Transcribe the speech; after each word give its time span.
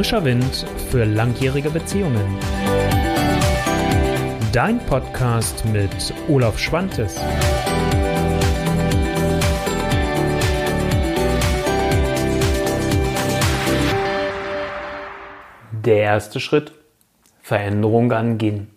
Frischer 0.00 0.24
Wind 0.24 0.64
für 0.90 1.04
langjährige 1.04 1.68
Beziehungen. 1.68 2.38
Dein 4.50 4.78
Podcast 4.86 5.62
mit 5.66 5.90
Olaf 6.26 6.58
Schwantes. 6.58 7.20
Der 15.70 15.98
erste 15.98 16.40
Schritt, 16.40 16.72
Veränderung 17.42 18.10
angehen. 18.12 18.70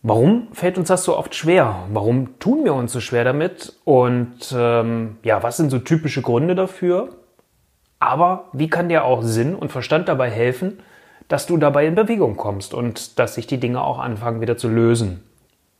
Warum 0.00 0.48
fällt 0.54 0.78
uns 0.78 0.88
das 0.88 1.04
so 1.04 1.18
oft 1.18 1.34
schwer? 1.34 1.84
Warum 1.92 2.38
tun 2.38 2.64
wir 2.64 2.72
uns 2.72 2.92
so 2.92 3.00
schwer 3.00 3.24
damit? 3.24 3.74
Und 3.84 4.54
ähm, 4.56 5.18
ja, 5.22 5.42
was 5.42 5.58
sind 5.58 5.68
so 5.68 5.80
typische 5.80 6.22
Gründe 6.22 6.54
dafür? 6.54 7.21
Aber 8.02 8.48
wie 8.52 8.68
kann 8.68 8.88
dir 8.88 9.04
auch 9.04 9.22
Sinn 9.22 9.54
und 9.54 9.70
Verstand 9.70 10.08
dabei 10.08 10.28
helfen, 10.28 10.80
dass 11.28 11.46
du 11.46 11.56
dabei 11.56 11.86
in 11.86 11.94
Bewegung 11.94 12.36
kommst 12.36 12.74
und 12.74 13.20
dass 13.20 13.36
sich 13.36 13.46
die 13.46 13.60
Dinge 13.60 13.80
auch 13.80 14.00
anfangen 14.00 14.40
wieder 14.40 14.56
zu 14.56 14.68
lösen? 14.68 15.22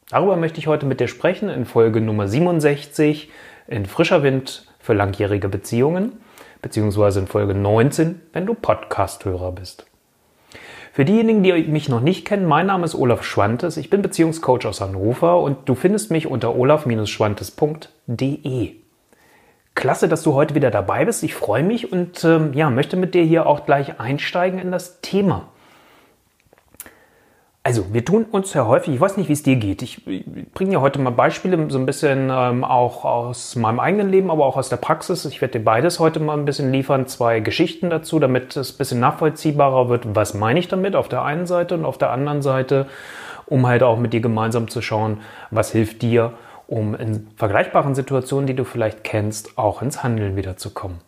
Darüber 0.09 0.37
möchte 0.37 0.61
ich 0.61 0.69
heute 0.69 0.87
mit 0.87 1.01
dir 1.01 1.09
sprechen 1.09 1.49
in 1.49 1.65
Folge 1.65 2.01
Nummer 2.01 2.29
67 2.29 3.29
in 3.67 3.87
frischer 3.87 4.23
Wind 4.23 4.69
für 4.79 4.93
langjährige 4.93 5.49
Beziehungen, 5.49 6.13
beziehungsweise 6.61 7.19
in 7.19 7.27
Folge 7.27 7.57
19, 7.57 8.21
wenn 8.33 8.47
du 8.47 8.55
Podcast-Hörer 8.55 9.51
bist. 9.51 9.87
Für 10.93 11.05
diejenigen, 11.05 11.43
die 11.43 11.65
mich 11.65 11.89
noch 11.89 12.03
nicht 12.03 12.25
kennen, 12.25 12.47
mein 12.47 12.67
Name 12.67 12.85
ist 12.85 12.95
Olaf 12.95 13.25
Schwantes, 13.25 13.77
ich 13.77 13.91
bin 13.91 14.01
Beziehungscoach 14.01 14.65
aus 14.67 14.81
Hannover 14.81 15.41
und 15.41 15.69
du 15.69 15.75
findest 15.75 16.13
mich 16.13 16.29
unter 16.29 16.55
olaf-schwantes.de. 16.55 18.82
Klasse, 19.75 20.09
dass 20.09 20.23
du 20.23 20.35
heute 20.35 20.55
wieder 20.55 20.71
dabei 20.71 21.05
bist. 21.05 21.23
Ich 21.23 21.35
freue 21.35 21.63
mich 21.63 21.93
und 21.93 22.25
ähm, 22.25 22.53
ja, 22.53 22.69
möchte 22.71 22.97
mit 22.97 23.15
dir 23.15 23.23
hier 23.23 23.47
auch 23.47 23.65
gleich 23.65 23.99
einsteigen 23.99 24.59
in 24.59 24.71
das 24.71 25.01
Thema. 25.01 25.49
Also, 27.65 27.95
wir 27.95 28.05
tun 28.05 28.25
uns 28.25 28.53
ja 28.55 28.67
häufig, 28.67 28.93
ich 28.93 29.01
weiß 29.01 29.17
nicht, 29.17 29.29
wie 29.29 29.35
es 29.35 29.45
dir 29.45 29.55
geht. 29.55 29.83
Ich, 29.83 30.05
ich 30.09 30.25
bringe 30.53 30.73
ja 30.73 30.81
heute 30.81 30.99
mal 30.99 31.11
Beispiele, 31.11 31.71
so 31.71 31.79
ein 31.79 31.87
bisschen 31.87 32.29
ähm, 32.29 32.65
auch 32.65 33.05
aus 33.05 33.55
meinem 33.55 33.79
eigenen 33.79 34.11
Leben, 34.11 34.33
aber 34.33 34.47
auch 34.47 34.57
aus 34.57 34.69
der 34.69 34.79
Praxis. 34.79 35.25
Ich 35.27 35.41
werde 35.41 35.61
dir 35.61 35.65
beides 35.65 36.01
heute 36.01 36.19
mal 36.19 36.37
ein 36.37 36.45
bisschen 36.45 36.73
liefern, 36.73 37.07
zwei 37.07 37.39
Geschichten 37.39 37.89
dazu, 37.89 38.19
damit 38.19 38.57
es 38.57 38.75
ein 38.75 38.79
bisschen 38.79 38.99
nachvollziehbarer 38.99 39.89
wird. 39.89 40.17
Was 40.17 40.35
meine 40.35 40.59
ich 40.59 40.67
damit 40.67 40.97
auf 40.97 41.09
der 41.09 41.23
einen 41.23 41.47
Seite 41.47 41.77
und 41.77 41.85
auf 41.85 41.99
der 41.99 42.11
anderen 42.11 42.43
Seite, 42.43 42.89
um 43.47 43.65
halt 43.65 43.85
auch 43.85 43.97
mit 43.97 44.13
dir 44.13 44.21
gemeinsam 44.21 44.67
zu 44.67 44.83
schauen, 44.83 45.21
was 45.53 45.71
hilft 45.71 46.03
dir 46.03 46.33
um 46.67 46.95
in 46.95 47.29
vergleichbaren 47.37 47.95
Situationen, 47.95 48.47
die 48.47 48.55
du 48.55 48.65
vielleicht 48.65 49.05
kennst, 49.05 49.59
auch 49.59 49.83
ins 49.83 50.03
Handeln 50.03 50.37
wiederzukommen. 50.37 50.99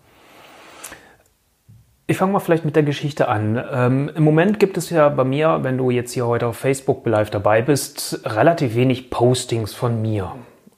Ich 2.06 2.19
fange 2.19 2.33
mal 2.33 2.41
vielleicht 2.41 2.66
mit 2.66 2.77
der 2.77 2.83
Geschichte 2.83 3.28
an. 3.28 3.62
Ähm, 3.72 4.10
Im 4.14 4.25
Moment 4.25 4.60
gibt 4.60 4.77
es 4.77 4.91
ja 4.91 5.08
bei 5.08 5.25
mir, 5.25 5.60
wenn 5.62 5.78
du 5.78 5.91
jetzt 5.91 6.12
hier 6.12 6.27
heute 6.27 6.48
auf 6.48 6.56
Facebook 6.56 7.06
live 7.06 7.30
dabei 7.30 7.62
bist, 7.62 8.20
relativ 8.27 8.75
wenig 8.75 9.08
Postings 9.08 9.72
von 9.72 10.02
mir. 10.02 10.34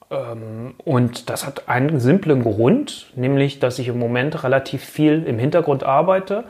Ähm, 0.09 0.75
und 0.83 1.29
das 1.29 1.45
hat 1.45 1.67
einen 1.69 1.99
simplen 1.99 2.43
Grund, 2.43 3.07
nämlich, 3.15 3.59
dass 3.59 3.79
ich 3.79 3.87
im 3.87 3.99
Moment 3.99 4.43
relativ 4.43 4.83
viel 4.83 5.23
im 5.23 5.39
Hintergrund 5.39 5.83
arbeite 5.83 6.45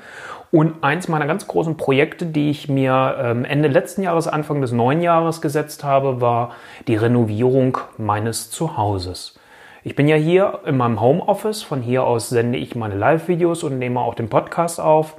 und 0.52 0.84
eins 0.84 1.08
meiner 1.08 1.28
ganz 1.28 1.48
großen 1.48 1.76
Projekte, 1.76 2.26
die 2.26 2.50
ich 2.50 2.70
mir 2.70 3.18
ähm, 3.20 3.44
Ende 3.44 3.68
letzten 3.68 4.04
Jahres, 4.04 4.28
Anfang 4.28 4.62
des 4.62 4.72
neuen 4.72 5.02
Jahres 5.02 5.42
gesetzt 5.42 5.84
habe, 5.84 6.22
war 6.22 6.56
die 6.88 6.96
Renovierung 6.96 7.78
meines 7.98 8.50
Zuhauses. 8.50 9.38
Ich 9.84 9.96
bin 9.96 10.08
ja 10.08 10.16
hier 10.16 10.60
in 10.66 10.78
meinem 10.78 11.02
Homeoffice. 11.02 11.64
Von 11.64 11.82
hier 11.82 12.04
aus 12.04 12.30
sende 12.30 12.58
ich 12.58 12.76
meine 12.76 12.96
Live-Videos 12.96 13.64
und 13.64 13.78
nehme 13.78 14.00
auch 14.00 14.16
den 14.16 14.30
Podcast 14.30 14.80
auf. 14.80 15.16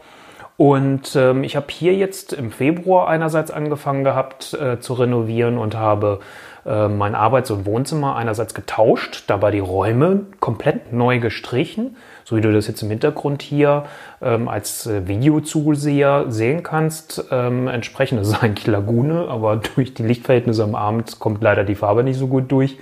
Und 0.56 1.14
ähm, 1.14 1.44
ich 1.44 1.56
habe 1.56 1.66
hier 1.70 1.94
jetzt 1.94 2.32
im 2.32 2.50
Februar 2.50 3.08
einerseits 3.08 3.50
angefangen 3.50 4.04
gehabt 4.04 4.54
äh, 4.54 4.80
zu 4.80 4.94
renovieren 4.94 5.56
und 5.56 5.76
habe 5.76 6.20
äh, 6.68 6.88
mein 6.88 7.14
Arbeits- 7.14 7.50
und 7.50 7.66
Wohnzimmer 7.66 8.16
einerseits 8.16 8.54
getauscht, 8.54 9.24
dabei 9.26 9.50
die 9.50 9.58
Räume 9.58 10.26
komplett 10.40 10.92
neu 10.92 11.18
gestrichen 11.18 11.96
so 12.28 12.36
wie 12.36 12.42
du 12.42 12.52
das 12.52 12.66
jetzt 12.66 12.82
im 12.82 12.90
Hintergrund 12.90 13.40
hier 13.40 13.84
ähm, 14.20 14.48
als 14.48 14.86
äh, 14.86 15.08
Videozuseher 15.08 16.26
sehen 16.28 16.62
kannst. 16.62 17.24
Ähm, 17.30 17.68
entsprechend 17.68 18.20
ist 18.20 18.28
es 18.28 18.42
eigentlich 18.42 18.66
Lagune, 18.66 19.28
aber 19.28 19.56
durch 19.74 19.94
die 19.94 20.02
Lichtverhältnisse 20.02 20.62
am 20.62 20.74
Abend 20.74 21.20
kommt 21.20 21.42
leider 21.42 21.64
die 21.64 21.74
Farbe 21.74 22.04
nicht 22.04 22.18
so 22.18 22.26
gut 22.26 22.52
durch. 22.52 22.78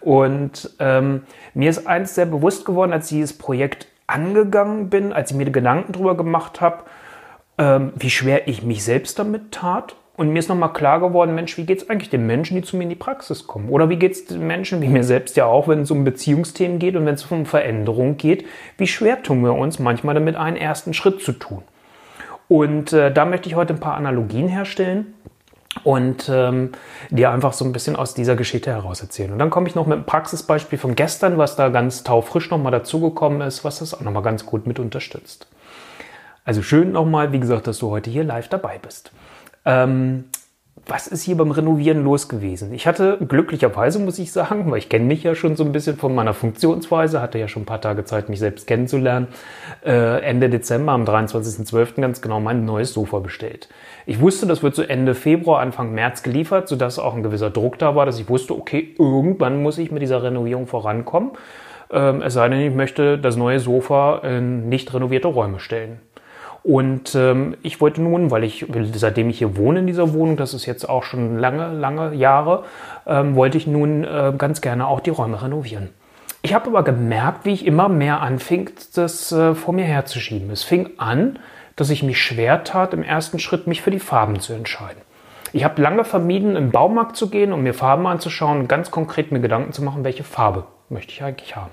Und 0.00 0.70
ähm, 0.78 1.22
mir 1.52 1.68
ist 1.68 1.88
eins 1.88 2.14
sehr 2.14 2.26
bewusst 2.26 2.64
geworden, 2.64 2.92
als 2.92 3.10
ich 3.10 3.18
dieses 3.18 3.36
Projekt 3.36 3.88
angegangen 4.06 4.88
bin, 4.88 5.12
als 5.12 5.32
ich 5.32 5.36
mir 5.36 5.50
Gedanken 5.50 5.90
darüber 5.92 6.16
gemacht 6.16 6.60
habe, 6.60 6.84
ähm, 7.58 7.92
wie 7.96 8.10
schwer 8.10 8.46
ich 8.46 8.62
mich 8.62 8.84
selbst 8.84 9.18
damit 9.18 9.50
tat 9.50 9.96
und 10.16 10.30
mir 10.30 10.38
ist 10.38 10.48
nochmal 10.48 10.72
klar 10.72 11.00
geworden, 11.00 11.34
Mensch, 11.34 11.58
wie 11.58 11.66
geht 11.66 11.82
es 11.82 11.90
eigentlich 11.90 12.08
den 12.08 12.26
Menschen, 12.26 12.56
die 12.56 12.62
zu 12.62 12.76
mir 12.76 12.84
in 12.84 12.88
die 12.88 12.94
Praxis 12.94 13.46
kommen? 13.46 13.68
Oder 13.68 13.90
wie 13.90 13.96
geht 13.96 14.12
es 14.12 14.24
den 14.24 14.46
Menschen, 14.46 14.80
wie 14.80 14.88
mir 14.88 15.04
selbst 15.04 15.36
ja 15.36 15.44
auch, 15.44 15.68
wenn 15.68 15.82
es 15.82 15.90
um 15.90 16.04
Beziehungsthemen 16.04 16.78
geht 16.78 16.96
und 16.96 17.04
wenn 17.04 17.14
es 17.14 17.24
um 17.26 17.44
Veränderung 17.44 18.16
geht, 18.16 18.46
wie 18.78 18.86
schwer 18.86 19.22
tun 19.22 19.42
wir 19.42 19.54
uns 19.54 19.78
manchmal 19.78 20.14
damit, 20.14 20.36
einen 20.36 20.56
ersten 20.56 20.94
Schritt 20.94 21.20
zu 21.20 21.32
tun? 21.32 21.62
Und 22.48 22.92
äh, 22.92 23.12
da 23.12 23.26
möchte 23.26 23.48
ich 23.48 23.56
heute 23.56 23.74
ein 23.74 23.80
paar 23.80 23.96
Analogien 23.96 24.48
herstellen 24.48 25.14
und 25.84 26.30
ähm, 26.32 26.72
dir 27.10 27.30
einfach 27.30 27.52
so 27.52 27.66
ein 27.66 27.72
bisschen 27.72 27.96
aus 27.96 28.14
dieser 28.14 28.36
Geschichte 28.36 28.70
heraus 28.70 29.02
erzählen. 29.02 29.32
Und 29.32 29.38
dann 29.38 29.50
komme 29.50 29.68
ich 29.68 29.74
noch 29.74 29.86
mit 29.86 29.96
einem 29.96 30.06
Praxisbeispiel 30.06 30.78
von 30.78 30.94
gestern, 30.94 31.36
was 31.36 31.56
da 31.56 31.68
ganz 31.68 32.04
taufrisch 32.04 32.50
nochmal 32.50 32.72
dazugekommen 32.72 33.42
ist, 33.42 33.64
was 33.64 33.80
das 33.80 33.92
auch 33.92 34.00
nochmal 34.00 34.22
ganz 34.22 34.46
gut 34.46 34.66
mit 34.66 34.78
unterstützt. 34.78 35.48
Also 36.46 36.62
schön 36.62 36.92
nochmal, 36.92 37.32
wie 37.32 37.40
gesagt, 37.40 37.66
dass 37.66 37.78
du 37.78 37.90
heute 37.90 38.08
hier 38.08 38.24
live 38.24 38.48
dabei 38.48 38.78
bist. 38.78 39.10
Ähm, 39.66 40.24
was 40.88 41.08
ist 41.08 41.24
hier 41.24 41.36
beim 41.36 41.50
Renovieren 41.50 42.04
los 42.04 42.28
gewesen? 42.28 42.72
Ich 42.72 42.86
hatte 42.86 43.18
glücklicherweise, 43.18 43.98
muss 43.98 44.20
ich 44.20 44.30
sagen, 44.30 44.70
weil 44.70 44.78
ich 44.78 44.88
kenne 44.88 45.04
mich 45.04 45.24
ja 45.24 45.34
schon 45.34 45.56
so 45.56 45.64
ein 45.64 45.72
bisschen 45.72 45.96
von 45.96 46.14
meiner 46.14 46.32
Funktionsweise, 46.32 47.20
hatte 47.20 47.38
ja 47.40 47.48
schon 47.48 47.62
ein 47.62 47.66
paar 47.66 47.80
Tage 47.80 48.04
Zeit, 48.04 48.28
mich 48.28 48.38
selbst 48.38 48.68
kennenzulernen, 48.68 49.26
äh, 49.84 50.20
Ende 50.20 50.48
Dezember, 50.48 50.92
am 50.92 51.04
23.12. 51.04 52.00
ganz 52.00 52.22
genau 52.22 52.38
mein 52.38 52.64
neues 52.64 52.92
Sofa 52.92 53.18
bestellt. 53.18 53.68
Ich 54.06 54.20
wusste, 54.20 54.46
das 54.46 54.62
wird 54.62 54.76
so 54.76 54.82
Ende 54.82 55.16
Februar, 55.16 55.60
Anfang 55.60 55.92
März 55.92 56.22
geliefert, 56.22 56.68
sodass 56.68 57.00
auch 57.00 57.16
ein 57.16 57.24
gewisser 57.24 57.50
Druck 57.50 57.80
da 57.80 57.96
war, 57.96 58.06
dass 58.06 58.20
ich 58.20 58.28
wusste, 58.28 58.54
okay, 58.54 58.94
irgendwann 58.96 59.62
muss 59.62 59.78
ich 59.78 59.90
mit 59.90 60.02
dieser 60.02 60.22
Renovierung 60.22 60.68
vorankommen. 60.68 61.32
Ähm, 61.90 62.22
es 62.22 62.34
sei 62.34 62.48
denn, 62.48 62.60
ich 62.60 62.74
möchte 62.74 63.18
das 63.18 63.36
neue 63.36 63.58
Sofa 63.58 64.18
in 64.18 64.68
nicht 64.68 64.94
renovierte 64.94 65.28
Räume 65.28 65.58
stellen. 65.58 66.00
Und 66.66 67.14
ähm, 67.14 67.56
ich 67.62 67.80
wollte 67.80 68.02
nun, 68.02 68.32
weil 68.32 68.42
ich, 68.42 68.66
seitdem 68.94 69.30
ich 69.30 69.38
hier 69.38 69.56
wohne 69.56 69.78
in 69.78 69.86
dieser 69.86 70.12
Wohnung, 70.12 70.36
das 70.36 70.52
ist 70.52 70.66
jetzt 70.66 70.88
auch 70.88 71.04
schon 71.04 71.38
lange, 71.38 71.72
lange 71.72 72.12
Jahre, 72.12 72.64
ähm, 73.06 73.36
wollte 73.36 73.56
ich 73.56 73.68
nun 73.68 74.02
äh, 74.02 74.32
ganz 74.36 74.60
gerne 74.60 74.88
auch 74.88 74.98
die 74.98 75.10
Räume 75.10 75.40
renovieren. 75.40 75.90
Ich 76.42 76.54
habe 76.54 76.66
aber 76.66 76.82
gemerkt, 76.82 77.44
wie 77.44 77.52
ich 77.52 77.66
immer 77.66 77.88
mehr 77.88 78.20
anfing, 78.20 78.70
das 78.96 79.30
äh, 79.30 79.54
vor 79.54 79.74
mir 79.74 79.84
herzuschieben. 79.84 80.50
Es 80.50 80.64
fing 80.64 80.90
an, 80.96 81.38
dass 81.76 81.90
ich 81.90 82.02
mich 82.02 82.20
schwer 82.20 82.64
tat, 82.64 82.94
im 82.94 83.04
ersten 83.04 83.38
Schritt 83.38 83.68
mich 83.68 83.80
für 83.80 83.92
die 83.92 84.00
Farben 84.00 84.40
zu 84.40 84.52
entscheiden. 84.52 85.00
Ich 85.52 85.62
habe 85.62 85.80
lange 85.80 86.02
vermieden, 86.02 86.56
im 86.56 86.72
Baumarkt 86.72 87.14
zu 87.14 87.30
gehen, 87.30 87.52
um 87.52 87.62
mir 87.62 87.74
Farben 87.74 88.08
anzuschauen 88.08 88.58
und 88.58 88.68
ganz 88.68 88.90
konkret 88.90 89.30
mir 89.30 89.38
Gedanken 89.38 89.72
zu 89.72 89.84
machen, 89.84 90.02
welche 90.02 90.24
Farbe 90.24 90.64
möchte 90.88 91.12
ich 91.12 91.22
eigentlich 91.22 91.54
haben 91.54 91.70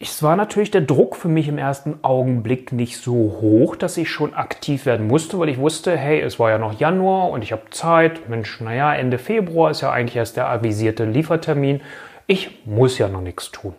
es 0.00 0.24
war 0.24 0.34
natürlich 0.34 0.72
der 0.72 0.80
Druck 0.80 1.14
für 1.14 1.28
mich 1.28 1.46
im 1.46 1.56
ersten 1.56 2.00
Augenblick 2.02 2.72
nicht 2.72 2.98
so 2.98 3.12
hoch, 3.40 3.76
dass 3.76 3.96
ich 3.96 4.10
schon 4.10 4.34
aktiv 4.34 4.86
werden 4.86 5.06
musste, 5.06 5.38
weil 5.38 5.48
ich 5.48 5.58
wusste, 5.58 5.96
hey, 5.96 6.20
es 6.20 6.40
war 6.40 6.50
ja 6.50 6.58
noch 6.58 6.78
Januar 6.80 7.30
und 7.30 7.42
ich 7.42 7.52
habe 7.52 7.70
Zeit. 7.70 8.28
Mensch, 8.28 8.60
naja, 8.60 8.92
Ende 8.92 9.18
Februar 9.18 9.70
ist 9.70 9.82
ja 9.82 9.92
eigentlich 9.92 10.16
erst 10.16 10.36
der 10.36 10.48
avisierte 10.48 11.04
Liefertermin. 11.04 11.80
Ich 12.26 12.66
muss 12.66 12.98
ja 12.98 13.08
noch 13.08 13.20
nichts 13.20 13.52
tun. 13.52 13.74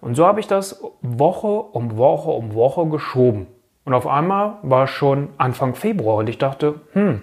Und 0.00 0.14
so 0.14 0.26
habe 0.26 0.38
ich 0.38 0.46
das 0.46 0.82
Woche 1.02 1.48
um 1.48 1.96
Woche 1.96 2.30
um 2.30 2.54
Woche 2.54 2.86
geschoben. 2.86 3.48
Und 3.84 3.94
auf 3.94 4.06
einmal 4.06 4.58
war 4.62 4.86
schon 4.86 5.30
Anfang 5.38 5.74
Februar 5.74 6.18
und 6.18 6.28
ich 6.28 6.38
dachte, 6.38 6.80
hm, 6.92 7.22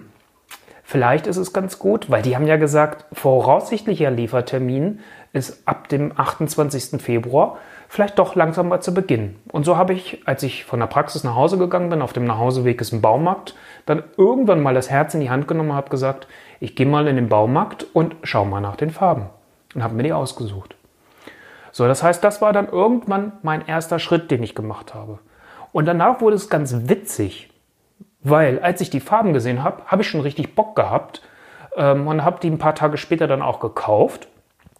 vielleicht 0.82 1.26
ist 1.26 1.38
es 1.38 1.54
ganz 1.54 1.78
gut, 1.78 2.10
weil 2.10 2.20
die 2.20 2.36
haben 2.36 2.46
ja 2.46 2.56
gesagt, 2.56 3.06
voraussichtlicher 3.12 4.10
Liefertermin 4.10 5.00
ist 5.32 5.66
ab 5.66 5.88
dem 5.88 6.12
28. 6.14 7.00
Februar 7.00 7.58
vielleicht 7.88 8.18
doch 8.18 8.34
langsam 8.34 8.68
mal 8.68 8.80
zu 8.80 8.92
beginnen. 8.92 9.40
Und 9.50 9.64
so 9.64 9.76
habe 9.76 9.94
ich, 9.94 10.22
als 10.26 10.42
ich 10.42 10.64
von 10.64 10.78
der 10.78 10.86
Praxis 10.86 11.24
nach 11.24 11.34
Hause 11.34 11.56
gegangen 11.56 11.88
bin, 11.88 12.02
auf 12.02 12.12
dem 12.12 12.24
Nachhauseweg 12.24 12.80
ist 12.80 12.92
ein 12.92 13.00
Baumarkt, 13.00 13.54
dann 13.86 14.04
irgendwann 14.16 14.62
mal 14.62 14.74
das 14.74 14.90
Herz 14.90 15.14
in 15.14 15.20
die 15.20 15.30
Hand 15.30 15.48
genommen 15.48 15.70
und 15.70 15.76
habe 15.76 15.90
gesagt, 15.90 16.28
ich 16.60 16.76
gehe 16.76 16.86
mal 16.86 17.08
in 17.08 17.16
den 17.16 17.28
Baumarkt 17.28 17.86
und 17.94 18.14
schaue 18.22 18.46
mal 18.46 18.60
nach 18.60 18.76
den 18.76 18.90
Farben. 18.90 19.30
Und 19.74 19.82
habe 19.82 19.94
mir 19.94 20.02
die 20.02 20.12
ausgesucht. 20.12 20.76
So, 21.72 21.86
das 21.86 22.02
heißt, 22.02 22.22
das 22.22 22.42
war 22.42 22.52
dann 22.52 22.68
irgendwann 22.68 23.32
mein 23.42 23.66
erster 23.66 23.98
Schritt, 23.98 24.30
den 24.30 24.42
ich 24.42 24.54
gemacht 24.54 24.94
habe. 24.94 25.18
Und 25.72 25.86
danach 25.86 26.20
wurde 26.20 26.36
es 26.36 26.50
ganz 26.50 26.88
witzig, 26.88 27.50
weil 28.20 28.58
als 28.60 28.80
ich 28.80 28.90
die 28.90 29.00
Farben 29.00 29.32
gesehen 29.32 29.62
habe, 29.62 29.82
habe 29.86 30.02
ich 30.02 30.08
schon 30.08 30.20
richtig 30.20 30.54
Bock 30.54 30.76
gehabt 30.76 31.22
ähm, 31.76 32.06
und 32.06 32.24
habe 32.24 32.40
die 32.40 32.50
ein 32.50 32.58
paar 32.58 32.74
Tage 32.74 32.96
später 32.96 33.26
dann 33.26 33.42
auch 33.42 33.60
gekauft 33.60 34.28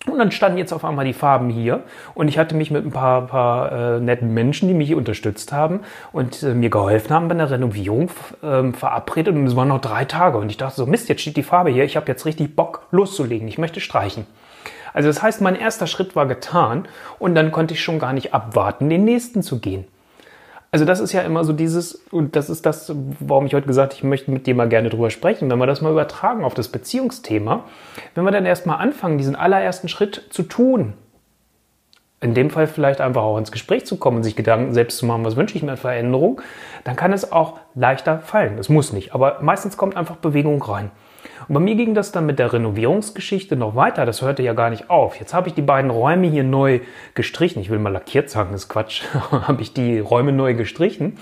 Und 0.07 0.19
dann 0.19 0.31
standen 0.31 0.59
jetzt 0.59 0.73
auf 0.73 0.85
einmal 0.85 1.05
die 1.05 1.13
Farben 1.13 1.51
hier. 1.51 1.83
Und 2.15 2.29
ich 2.29 2.39
hatte 2.39 2.55
mich 2.55 2.71
mit 2.71 2.87
ein 2.87 2.93
paar, 2.93 3.27
paar 3.27 3.73
äh, 3.73 4.01
netten 4.01 4.33
Menschen, 4.33 4.69
die 4.69 4.75
mich 4.75 4.95
unterstützt 4.95 5.53
haben 5.53 5.81
und 6.13 6.43
äh, 6.43 6.55
mir 6.55 6.71
geholfen 6.71 7.11
haben 7.11 7.29
bei 7.29 7.35
der 7.35 7.51
Renovierung 7.51 8.11
äh, 8.43 8.73
verabredet. 8.73 9.35
Und 9.35 9.47
es 9.47 9.57
waren 9.57 9.69
noch 9.69 9.81
drei 9.81 10.05
Tage. 10.05 10.39
Und 10.39 10.51
ich 10.51 10.57
dachte 10.57 10.77
so, 10.77 10.87
Mist, 10.87 11.09
jetzt 11.09 11.23
steht 11.23 11.37
die 11.37 11.43
Farbe 11.43 11.71
hier, 11.71 11.85
ich 11.85 11.97
habe 11.97 12.07
jetzt 12.07 12.27
richtig 12.27 12.55
Bock 12.55 12.87
loszulegen, 12.93 13.49
ich 13.49 13.59
möchte 13.59 13.81
streichen. 13.81 14.27
Also 14.95 15.09
das 15.09 15.21
heißt, 15.21 15.41
mein 15.41 15.57
erster 15.57 15.87
Schritt 15.87 16.15
war 16.15 16.27
getan. 16.27 16.87
Und 17.19 17.35
dann 17.35 17.51
konnte 17.51 17.75
ich 17.75 17.83
schon 17.83 17.99
gar 17.99 18.13
nicht 18.13 18.33
abwarten, 18.33 18.89
den 18.89 19.05
nächsten 19.05 19.43
zu 19.43 19.59
gehen. 19.59 19.85
Also 20.71 20.85
das 20.85 21.01
ist 21.01 21.13
ja 21.13 21.23
immer 21.23 21.45
so 21.45 21.55
dieses, 21.55 21.95
und 22.11 22.37
das 22.37 22.51
ist 22.51 22.67
das, 22.67 22.93
warum 23.21 23.47
ich 23.47 23.55
heute 23.55 23.67
gesagt 23.67 23.93
habe, 23.93 23.99
ich 23.99 24.05
möchte 24.05 24.31
mit 24.31 24.47
dir 24.47 24.55
mal 24.55 24.69
gerne 24.69 24.91
drüber 24.91 25.11
sprechen, 25.11 25.51
wenn 25.51 25.59
wir 25.59 25.67
das 25.67 25.81
mal 25.81 25.93
übertragen 25.93 26.45
auf 26.45 26.53
das 26.53 26.69
Beziehungsthema, 26.69 27.65
wenn 28.15 28.25
wir 28.25 28.33
dann 28.33 28.45
erstmal 28.45 28.79
anfangen, 28.79 29.17
diesen 29.17 29.35
allerersten 29.35 29.89
Schritt 29.89 30.27
zu 30.29 30.43
tun, 30.43 30.93
in 32.21 32.35
dem 32.35 32.51
Fall 32.51 32.67
vielleicht 32.67 33.01
einfach 33.01 33.23
auch 33.23 33.39
ins 33.39 33.53
Gespräch 33.53 33.87
zu 33.87 33.97
kommen 33.97 34.23
sich 34.23 34.37
Gedanken 34.37 34.75
selbst 34.75 34.99
zu 34.99 35.07
machen, 35.07 35.25
was 35.25 35.37
wünsche 35.37 35.57
ich 35.57 35.63
mir 35.63 35.71
an 35.71 35.77
Veränderung, 35.79 36.43
dann 36.85 36.97
kann 36.97 37.13
es 37.13 37.33
auch 37.33 37.61
leichter 37.75 38.19
fallen. 38.19 38.59
Es 38.59 38.69
muss 38.69 38.93
nicht, 38.93 39.15
aber 39.15 39.39
meistens 39.41 39.77
kommt 39.77 39.97
einfach 39.97 40.17
Bewegung 40.17 40.63
rein. 40.63 40.91
Und 41.49 41.55
bei 41.55 41.61
mir 41.61 41.75
ging 41.75 41.95
das 41.95 42.13
dann 42.13 42.27
mit 42.27 42.39
der 42.39 42.53
Renovierungsgeschichte 42.53 43.57
noch 43.57 43.75
weiter. 43.75 44.07
Das 44.07 44.23
hörte 44.23 44.43
ja 44.43 44.53
gar 44.53 44.71
nicht 44.71 44.91
auf. 44.91 45.19
Jetzt 45.19 45.35
habe 45.35 45.49
ich 45.49 45.55
die 45.55 45.63
beiden 45.63 45.91
Räume 45.91 46.27
hier 46.29 46.45
neu 46.45 46.81
gestrichen. 47.15 47.61
Ich 47.61 47.71
will 47.71 47.79
mal 47.79 47.93
lackiert 47.93 48.31
sagen, 48.31 48.51
das 48.53 48.65
ist 48.65 48.69
Quatsch. 48.69 49.03
habe 49.31 49.63
ich 49.63 49.73
die 49.73 49.99
Räume 49.99 50.33
neu 50.33 50.55
gestrichen 50.55 51.19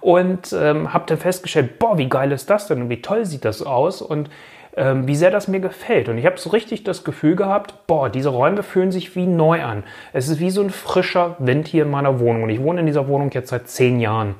und 0.00 0.52
ähm, 0.52 0.92
habe 0.92 1.04
dann 1.06 1.18
festgestellt, 1.18 1.78
boah, 1.78 1.98
wie 1.98 2.08
geil 2.08 2.32
ist 2.32 2.50
das 2.50 2.66
denn 2.66 2.82
und 2.82 2.90
wie 2.90 3.02
toll 3.02 3.24
sieht 3.24 3.44
das 3.44 3.62
aus 3.62 4.02
und 4.02 4.30
ähm, 4.76 5.08
wie 5.08 5.16
sehr 5.16 5.30
das 5.30 5.48
mir 5.48 5.60
gefällt. 5.60 6.08
Und 6.08 6.18
ich 6.18 6.26
habe 6.26 6.38
so 6.38 6.50
richtig 6.50 6.84
das 6.84 7.04
Gefühl 7.04 7.36
gehabt, 7.36 7.86
boah, 7.86 8.08
diese 8.08 8.28
Räume 8.28 8.62
fühlen 8.62 8.92
sich 8.92 9.14
wie 9.16 9.26
neu 9.26 9.62
an. 9.62 9.82
Es 10.12 10.28
ist 10.28 10.40
wie 10.40 10.50
so 10.50 10.62
ein 10.62 10.70
frischer 10.70 11.36
Wind 11.38 11.68
hier 11.68 11.84
in 11.84 11.90
meiner 11.90 12.20
Wohnung. 12.20 12.44
Und 12.44 12.50
ich 12.50 12.62
wohne 12.62 12.80
in 12.80 12.86
dieser 12.86 13.08
Wohnung 13.08 13.30
jetzt 13.32 13.48
seit 13.50 13.68
zehn 13.68 13.98
Jahren. 14.00 14.36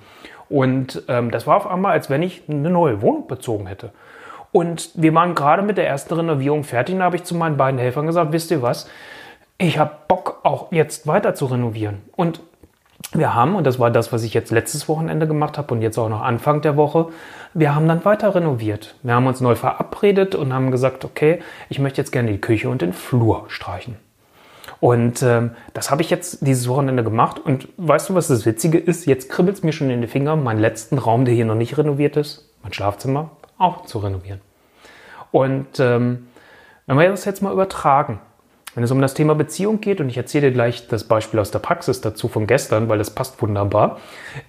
Und 0.48 1.02
ähm, 1.08 1.30
das 1.30 1.46
war 1.46 1.56
auf 1.56 1.66
einmal, 1.66 1.92
als 1.92 2.08
wenn 2.08 2.22
ich 2.22 2.42
eine 2.48 2.70
neue 2.70 3.02
Wohnung 3.02 3.26
bezogen 3.26 3.66
hätte. 3.66 3.90
Und 4.52 4.90
wir 4.94 5.14
waren 5.14 5.34
gerade 5.34 5.62
mit 5.62 5.76
der 5.76 5.86
ersten 5.86 6.14
Renovierung 6.14 6.64
fertig 6.64 6.96
da 6.96 7.04
habe 7.04 7.16
ich 7.16 7.24
zu 7.24 7.34
meinen 7.34 7.56
beiden 7.56 7.78
Helfern 7.78 8.06
gesagt, 8.06 8.32
wisst 8.32 8.50
ihr 8.50 8.62
was, 8.62 8.88
ich 9.58 9.78
habe 9.78 9.92
Bock 10.08 10.40
auch 10.44 10.72
jetzt 10.72 11.06
weiter 11.06 11.34
zu 11.34 11.46
renovieren. 11.46 12.02
Und 12.16 12.40
wir 13.12 13.34
haben, 13.34 13.54
und 13.54 13.66
das 13.66 13.78
war 13.78 13.90
das, 13.90 14.12
was 14.12 14.22
ich 14.22 14.34
jetzt 14.34 14.50
letztes 14.50 14.88
Wochenende 14.88 15.26
gemacht 15.26 15.56
habe 15.58 15.72
und 15.74 15.82
jetzt 15.82 15.98
auch 15.98 16.08
noch 16.08 16.22
Anfang 16.22 16.62
der 16.62 16.76
Woche, 16.76 17.08
wir 17.54 17.74
haben 17.74 17.88
dann 17.88 18.04
weiter 18.04 18.34
renoviert. 18.34 18.96
Wir 19.02 19.14
haben 19.14 19.26
uns 19.26 19.40
neu 19.40 19.54
verabredet 19.54 20.34
und 20.34 20.52
haben 20.52 20.70
gesagt, 20.70 21.04
okay, 21.04 21.40
ich 21.68 21.78
möchte 21.78 22.00
jetzt 22.00 22.12
gerne 22.12 22.30
die 22.30 22.40
Küche 22.40 22.68
und 22.68 22.82
den 22.82 22.92
Flur 22.92 23.44
streichen. 23.48 23.96
Und 24.80 25.22
ähm, 25.22 25.52
das 25.74 25.90
habe 25.90 26.02
ich 26.02 26.10
jetzt 26.10 26.46
dieses 26.46 26.68
Wochenende 26.68 27.02
gemacht. 27.02 27.40
Und 27.40 27.68
weißt 27.78 28.10
du, 28.10 28.14
was 28.14 28.28
das 28.28 28.46
Witzige 28.46 28.78
ist? 28.78 29.06
Jetzt 29.06 29.28
kribbelt 29.28 29.56
es 29.56 29.62
mir 29.62 29.72
schon 29.72 29.90
in 29.90 30.00
den 30.00 30.10
Fingern, 30.10 30.44
meinen 30.44 30.60
letzten 30.60 30.98
Raum, 30.98 31.24
der 31.24 31.34
hier 31.34 31.46
noch 31.46 31.54
nicht 31.54 31.78
renoviert 31.78 32.16
ist, 32.16 32.48
mein 32.62 32.72
Schlafzimmer, 32.72 33.30
auch 33.58 33.84
zu 33.84 33.98
renovieren. 33.98 34.40
Und 35.30 35.78
ähm, 35.78 36.28
wenn 36.86 36.98
wir 36.98 37.08
das 37.08 37.24
jetzt 37.24 37.42
mal 37.42 37.52
übertragen, 37.52 38.20
wenn 38.74 38.84
es 38.84 38.90
um 38.92 39.00
das 39.00 39.14
Thema 39.14 39.34
Beziehung 39.34 39.80
geht, 39.80 40.00
und 40.00 40.08
ich 40.08 40.16
erzähle 40.16 40.48
dir 40.48 40.52
gleich 40.52 40.86
das 40.86 41.02
Beispiel 41.02 41.40
aus 41.40 41.50
der 41.50 41.58
Praxis 41.58 42.00
dazu 42.00 42.28
von 42.28 42.46
gestern, 42.46 42.88
weil 42.88 42.98
das 42.98 43.10
passt 43.10 43.42
wunderbar, 43.42 43.98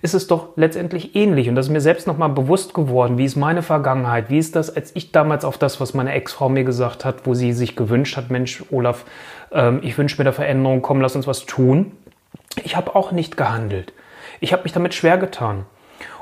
ist 0.04 0.14
es 0.14 0.28
doch 0.28 0.50
letztendlich 0.56 1.16
ähnlich. 1.16 1.50
Und 1.50 1.56
das 1.56 1.66
ist 1.66 1.72
mir 1.72 1.82
selbst 1.82 2.06
nochmal 2.06 2.30
bewusst 2.30 2.76
geworden. 2.76 3.18
Wie 3.18 3.26
ist 3.26 3.36
meine 3.36 3.64
Vergangenheit? 3.64 4.30
Wie 4.30 4.38
ist 4.38 4.56
das, 4.56 4.76
als 4.76 4.96
ich 4.96 5.12
damals 5.12 5.46
auf 5.46 5.58
das, 5.58 5.82
was 5.82 5.96
meine 5.96 6.12
Ex-Frau 6.12 6.48
mir 6.48 6.64
gesagt 6.64 7.06
hat, 7.06 7.26
wo 7.26 7.34
sie 7.34 7.54
sich 7.54 7.76
gewünscht 7.76 8.18
hat, 8.18 8.30
Mensch, 8.30 8.64
Olaf, 8.70 9.04
ähm, 9.52 9.80
ich 9.82 9.98
wünsche 9.98 10.18
mir 10.20 10.26
da 10.26 10.32
Veränderung, 10.32 10.84
komm, 10.84 11.02
lass 11.02 11.16
uns 11.16 11.26
was 11.26 11.48
tun. 11.48 11.94
Ich 12.64 12.76
habe 12.76 12.96
auch 12.96 13.12
nicht 13.12 13.36
gehandelt. 13.36 13.94
Ich 14.42 14.54
habe 14.54 14.62
mich 14.64 14.74
damit 14.74 14.94
schwer 14.94 15.18
getan. 15.18 15.66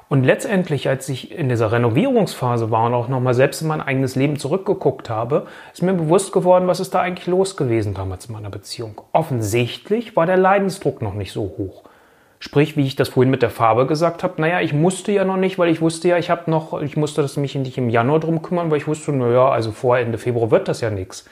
Und 0.10 0.24
letztendlich, 0.24 0.88
als 0.88 1.10
ich 1.10 1.32
in 1.34 1.50
dieser 1.50 1.72
Renovierungsphase 1.72 2.72
war 2.72 2.86
und 2.86 2.94
auch 2.94 3.10
nochmal 3.10 3.34
selbst 3.34 3.62
in 3.62 3.68
mein 3.68 3.82
eigenes 3.82 4.16
Leben 4.16 4.38
zurückgeguckt 4.38 5.10
habe, 5.10 5.48
ist 5.74 5.84
mir 5.84 5.94
bewusst 5.94 6.32
geworden, 6.32 6.68
was 6.68 6.80
ist 6.80 6.94
da 6.94 7.02
eigentlich 7.02 7.28
los 7.28 7.58
gewesen 7.58 7.94
damals 7.94 8.28
in 8.28 8.34
meiner 8.34 8.50
Beziehung. 8.50 9.02
Offensichtlich 9.12 10.16
war 10.16 10.26
der 10.26 10.38
Leidensdruck 10.38 11.02
noch 11.02 11.14
nicht 11.14 11.34
so 11.34 11.42
hoch. 11.58 11.84
Sprich, 12.40 12.78
wie 12.78 12.86
ich 12.86 12.96
das 12.96 13.10
vorhin 13.10 13.32
mit 13.32 13.42
der 13.42 13.50
Farbe 13.50 13.86
gesagt 13.86 14.24
habe, 14.24 14.40
naja, 14.40 14.62
ich 14.62 14.72
musste 14.72 15.12
ja 15.12 15.26
noch 15.26 15.38
nicht, 15.38 15.58
weil 15.60 15.70
ich 15.70 15.82
wusste 15.82 16.08
ja, 16.08 16.18
ich 16.18 16.30
habe 16.30 16.50
noch, 16.50 16.82
ich 16.82 16.96
musste 16.96 17.22
das 17.22 17.36
mich 17.36 17.56
nicht 17.56 17.78
im 17.78 17.90
Januar 17.90 18.20
drum 18.20 18.42
kümmern, 18.42 18.70
weil 18.72 18.78
ich 18.78 18.88
wusste, 18.88 19.12
naja, 19.12 19.50
also 19.50 19.72
vor 19.72 19.98
Ende 19.98 20.18
Februar 20.18 20.52
wird 20.52 20.68
das 20.68 20.80
ja 20.80 20.90
nichts. 20.90 21.28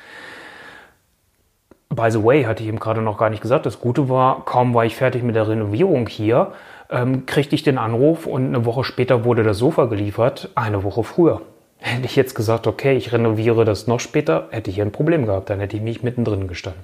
By 1.90 2.10
the 2.10 2.24
way, 2.24 2.44
hatte 2.44 2.64
ich 2.64 2.70
eben 2.70 2.80
gerade 2.80 3.02
noch 3.02 3.18
gar 3.18 3.30
nicht 3.30 3.42
gesagt, 3.42 3.68
das 3.68 3.80
Gute 3.80 4.10
war, 4.10 4.44
kaum 4.44 4.74
war 4.74 4.84
ich 4.84 4.96
fertig 4.96 5.24
mit 5.24 5.36
der 5.36 5.48
Renovierung 5.48 6.08
hier, 6.08 6.52
ähm, 6.96 7.26
kriegte 7.26 7.56
ich 7.56 7.64
den 7.64 7.78
Anruf 7.78 8.26
und 8.26 8.48
eine 8.48 8.66
Woche 8.66 8.84
später 8.84 9.26
wurde 9.26 9.44
das 9.44 9.58
Sofa 9.58 9.86
geliefert, 9.86 10.50
eine 10.56 10.84
Woche 10.84 11.04
früher. 11.04 11.42
Hätte 11.78 12.06
ich 12.06 12.16
jetzt 12.16 12.34
gesagt, 12.34 12.68
okay, 12.68 12.96
ich 12.96 13.12
renoviere 13.12 13.66
das 13.66 13.86
noch 13.86 14.00
später, 14.00 14.48
hätte 14.50 14.72
ich 14.72 14.82
ein 14.82 14.92
Problem 14.92 15.26
gehabt, 15.26 15.50
dann 15.50 15.60
hätte 15.60 15.76
ich 15.76 15.84
mich 15.84 16.04
mittendrin 16.04 16.48
gestanden. 16.48 16.84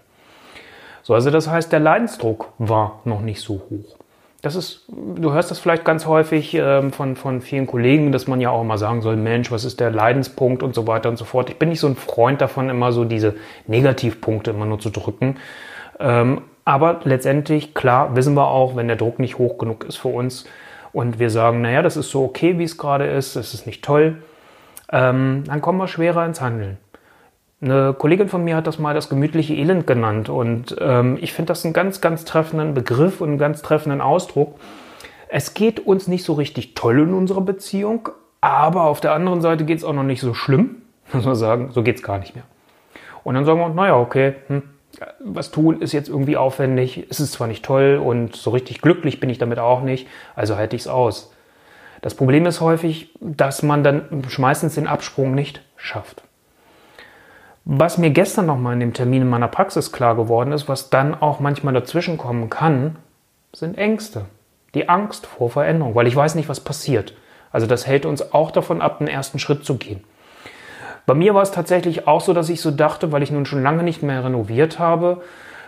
So, 1.01 1.13
also 1.15 1.31
das 1.31 1.49
heißt, 1.49 1.71
der 1.71 1.79
Leidensdruck 1.79 2.53
war 2.59 2.99
noch 3.05 3.21
nicht 3.21 3.41
so 3.41 3.61
hoch. 3.69 3.95
Das 4.41 4.55
ist, 4.55 4.85
du 4.87 5.33
hörst 5.33 5.51
das 5.51 5.59
vielleicht 5.59 5.85
ganz 5.85 6.05
häufig 6.07 6.53
ähm, 6.55 6.91
von, 6.91 7.15
von 7.15 7.41
vielen 7.41 7.67
Kollegen, 7.67 8.11
dass 8.11 8.27
man 8.27 8.41
ja 8.41 8.49
auch 8.49 8.61
immer 8.61 8.77
sagen 8.77 9.01
soll, 9.01 9.15
Mensch, 9.15 9.51
was 9.51 9.65
ist 9.65 9.79
der 9.79 9.91
Leidenspunkt 9.91 10.63
und 10.63 10.73
so 10.73 10.87
weiter 10.87 11.09
und 11.09 11.17
so 11.17 11.25
fort. 11.25 11.49
Ich 11.49 11.57
bin 11.57 11.69
nicht 11.69 11.79
so 11.79 11.87
ein 11.87 11.95
Freund 11.95 12.41
davon, 12.41 12.69
immer 12.69 12.91
so 12.91 13.05
diese 13.05 13.35
Negativpunkte 13.67 14.51
immer 14.51 14.65
nur 14.65 14.79
zu 14.79 14.89
drücken. 14.89 15.37
Ähm, 15.99 16.41
aber 16.65 17.01
letztendlich, 17.03 17.73
klar, 17.73 18.15
wissen 18.15 18.35
wir 18.35 18.47
auch, 18.47 18.75
wenn 18.75 18.87
der 18.87 18.97
Druck 18.97 19.19
nicht 19.19 19.37
hoch 19.37 19.57
genug 19.57 19.83
ist 19.83 19.97
für 19.97 20.09
uns 20.09 20.45
und 20.93 21.19
wir 21.19 21.29
sagen, 21.29 21.61
naja, 21.61 21.81
das 21.81 21.97
ist 21.97 22.09
so 22.09 22.23
okay, 22.23 22.57
wie 22.59 22.63
es 22.63 22.77
gerade 22.77 23.05
ist, 23.05 23.35
es 23.35 23.53
ist 23.53 23.65
nicht 23.65 23.83
toll, 23.83 24.17
ähm, 24.91 25.43
dann 25.45 25.61
kommen 25.61 25.79
wir 25.79 25.87
schwerer 25.87 26.25
ins 26.25 26.41
Handeln. 26.41 26.77
Eine 27.61 27.93
Kollegin 27.93 28.27
von 28.27 28.43
mir 28.43 28.55
hat 28.55 28.65
das 28.65 28.79
mal 28.79 28.95
das 28.95 29.07
gemütliche 29.07 29.53
Elend 29.53 29.85
genannt 29.85 30.29
und 30.29 30.75
ähm, 30.79 31.17
ich 31.21 31.33
finde 31.33 31.49
das 31.49 31.63
einen 31.63 31.73
ganz, 31.73 32.01
ganz 32.01 32.25
treffenden 32.25 32.73
Begriff 32.73 33.21
und 33.21 33.29
einen 33.29 33.37
ganz 33.37 33.61
treffenden 33.61 34.01
Ausdruck. 34.01 34.59
Es 35.27 35.53
geht 35.53 35.79
uns 35.79 36.07
nicht 36.07 36.23
so 36.23 36.33
richtig 36.33 36.73
toll 36.73 36.99
in 36.99 37.13
unserer 37.13 37.41
Beziehung, 37.41 38.09
aber 38.41 38.83
auf 38.83 38.99
der 38.99 39.13
anderen 39.13 39.41
Seite 39.41 39.63
geht 39.63 39.77
es 39.77 39.83
auch 39.83 39.93
noch 39.93 40.03
nicht 40.03 40.21
so 40.21 40.33
schlimm, 40.33 40.77
muss 41.13 41.25
man 41.25 41.35
sagen, 41.35 41.71
so 41.71 41.83
geht 41.83 41.97
es 41.97 42.03
gar 42.03 42.17
nicht 42.17 42.35
mehr. 42.35 42.45
Und 43.23 43.35
dann 43.35 43.45
sagen 43.45 43.59
wir, 43.59 43.69
naja, 43.69 43.95
okay, 43.95 44.35
hm, 44.47 44.63
was 45.19 45.51
tun 45.51 45.81
ist 45.81 45.93
jetzt 45.93 46.09
irgendwie 46.09 46.37
aufwendig, 46.37 47.05
es 47.09 47.19
ist 47.19 47.33
zwar 47.33 47.47
nicht 47.47 47.63
toll 47.63 48.01
und 48.03 48.35
so 48.35 48.51
richtig 48.51 48.81
glücklich 48.81 49.19
bin 49.19 49.29
ich 49.29 49.37
damit 49.37 49.59
auch 49.59 49.81
nicht, 49.81 50.07
also 50.35 50.57
halte 50.57 50.75
ich 50.75 50.83
es 50.83 50.87
aus. 50.87 51.31
Das 52.01 52.15
Problem 52.15 52.45
ist 52.45 52.61
häufig, 52.61 53.13
dass 53.19 53.63
man 53.63 53.83
dann 53.83 54.23
meistens 54.37 54.75
den 54.75 54.87
Absprung 54.87 55.35
nicht 55.35 55.61
schafft. 55.77 56.23
Was 57.63 57.99
mir 57.99 58.09
gestern 58.09 58.47
nochmal 58.47 58.73
in 58.73 58.79
dem 58.79 58.93
Termin 58.93 59.21
in 59.21 59.29
meiner 59.29 59.47
Praxis 59.47 59.91
klar 59.91 60.15
geworden 60.15 60.51
ist, 60.51 60.67
was 60.67 60.89
dann 60.89 61.13
auch 61.13 61.39
manchmal 61.39 61.75
dazwischen 61.75 62.17
kommen 62.17 62.49
kann, 62.49 62.95
sind 63.53 63.77
Ängste. 63.77 64.25
Die 64.73 64.89
Angst 64.89 65.27
vor 65.27 65.51
Veränderung, 65.51 65.93
weil 65.93 66.07
ich 66.07 66.15
weiß 66.15 66.35
nicht, 66.35 66.49
was 66.49 66.61
passiert. 66.61 67.13
Also 67.51 67.67
das 67.67 67.85
hält 67.85 68.05
uns 68.05 68.33
auch 68.33 68.49
davon 68.49 68.81
ab, 68.81 68.97
den 68.97 69.07
ersten 69.07 69.37
Schritt 69.37 69.63
zu 69.63 69.77
gehen. 69.77 70.03
Bei 71.05 71.13
mir 71.13 71.33
war 71.33 71.41
es 71.41 71.51
tatsächlich 71.51 72.07
auch 72.07 72.21
so, 72.21 72.33
dass 72.33 72.49
ich 72.49 72.61
so 72.61 72.71
dachte, 72.71 73.11
weil 73.11 73.23
ich 73.23 73.31
nun 73.31 73.45
schon 73.45 73.63
lange 73.63 73.83
nicht 73.83 74.03
mehr 74.03 74.23
renoviert 74.23 74.79
habe, 74.79 75.21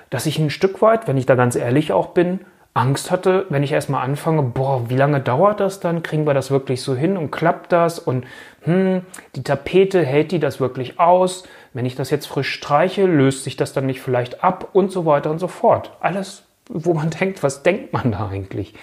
dass 0.10 0.26
ich 0.26 0.38
ein 0.40 0.50
Stück 0.50 0.82
weit, 0.82 1.08
wenn 1.08 1.18
ich 1.18 1.26
da 1.26 1.36
ganz 1.36 1.56
ehrlich 1.56 1.92
auch 1.92 2.08
bin, 2.08 2.42
Angst 2.76 3.12
hatte, 3.12 3.46
wenn 3.50 3.62
ich 3.62 3.72
erstmal 3.72 4.04
anfange, 4.04 4.42
boah, 4.42 4.90
wie 4.90 4.96
lange 4.96 5.20
dauert 5.20 5.60
das 5.60 5.80
dann? 5.80 6.02
Kriegen 6.02 6.26
wir 6.26 6.34
das 6.34 6.50
wirklich 6.50 6.82
so 6.82 6.96
hin 6.96 7.18
und 7.18 7.30
klappt 7.30 7.72
das? 7.72 8.00
Und 8.00 8.26
hm, 8.62 9.02
die 9.36 9.44
Tapete, 9.44 10.04
hält 10.04 10.32
die 10.32 10.40
das 10.40 10.60
wirklich 10.60 11.00
aus? 11.00 11.44
Wenn 11.74 11.86
ich 11.86 11.96
das 11.96 12.10
jetzt 12.10 12.26
frisch 12.26 12.52
streiche, 12.52 13.06
löst 13.06 13.44
sich 13.44 13.58
das 13.58 13.74
dann 13.74 13.86
nicht 13.86 14.02
vielleicht 14.02 14.44
ab 14.44 14.70
und 14.74 14.92
so 14.92 15.06
weiter 15.06 15.30
und 15.30 15.38
so 15.38 15.48
fort. 15.48 15.92
Alles, 16.00 16.46
wo 16.68 16.96
man 16.96 17.10
denkt, 17.20 17.44
was 17.44 17.62
denkt 17.62 17.94
man 17.94 18.12
da 18.12 18.30
eigentlich? 18.30 18.74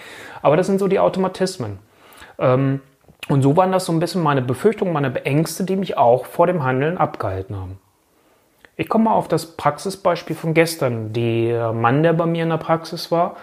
Aber 0.41 0.55
das 0.55 0.67
sind 0.67 0.79
so 0.79 0.87
die 0.87 0.99
Automatismen. 0.99 1.79
Ähm, 2.39 2.79
und 3.31 3.41
so 3.41 3.55
waren 3.55 3.71
das 3.71 3.85
so 3.85 3.93
ein 3.93 3.99
bisschen 3.99 4.21
meine 4.21 4.41
Befürchtungen, 4.41 4.93
meine 4.93 5.23
Ängste, 5.25 5.63
die 5.63 5.77
mich 5.77 5.97
auch 5.97 6.25
vor 6.25 6.47
dem 6.47 6.63
Handeln 6.63 6.97
abgehalten 6.97 7.55
haben. 7.55 7.79
Ich 8.75 8.89
komme 8.89 9.05
mal 9.05 9.13
auf 9.13 9.27
das 9.27 9.55
Praxisbeispiel 9.57 10.35
von 10.35 10.53
gestern. 10.53 11.13
Der 11.13 11.71
Mann, 11.71 12.03
der 12.03 12.13
bei 12.13 12.25
mir 12.25 12.43
in 12.43 12.49
der 12.49 12.57
Praxis 12.57 13.11
war, 13.11 13.37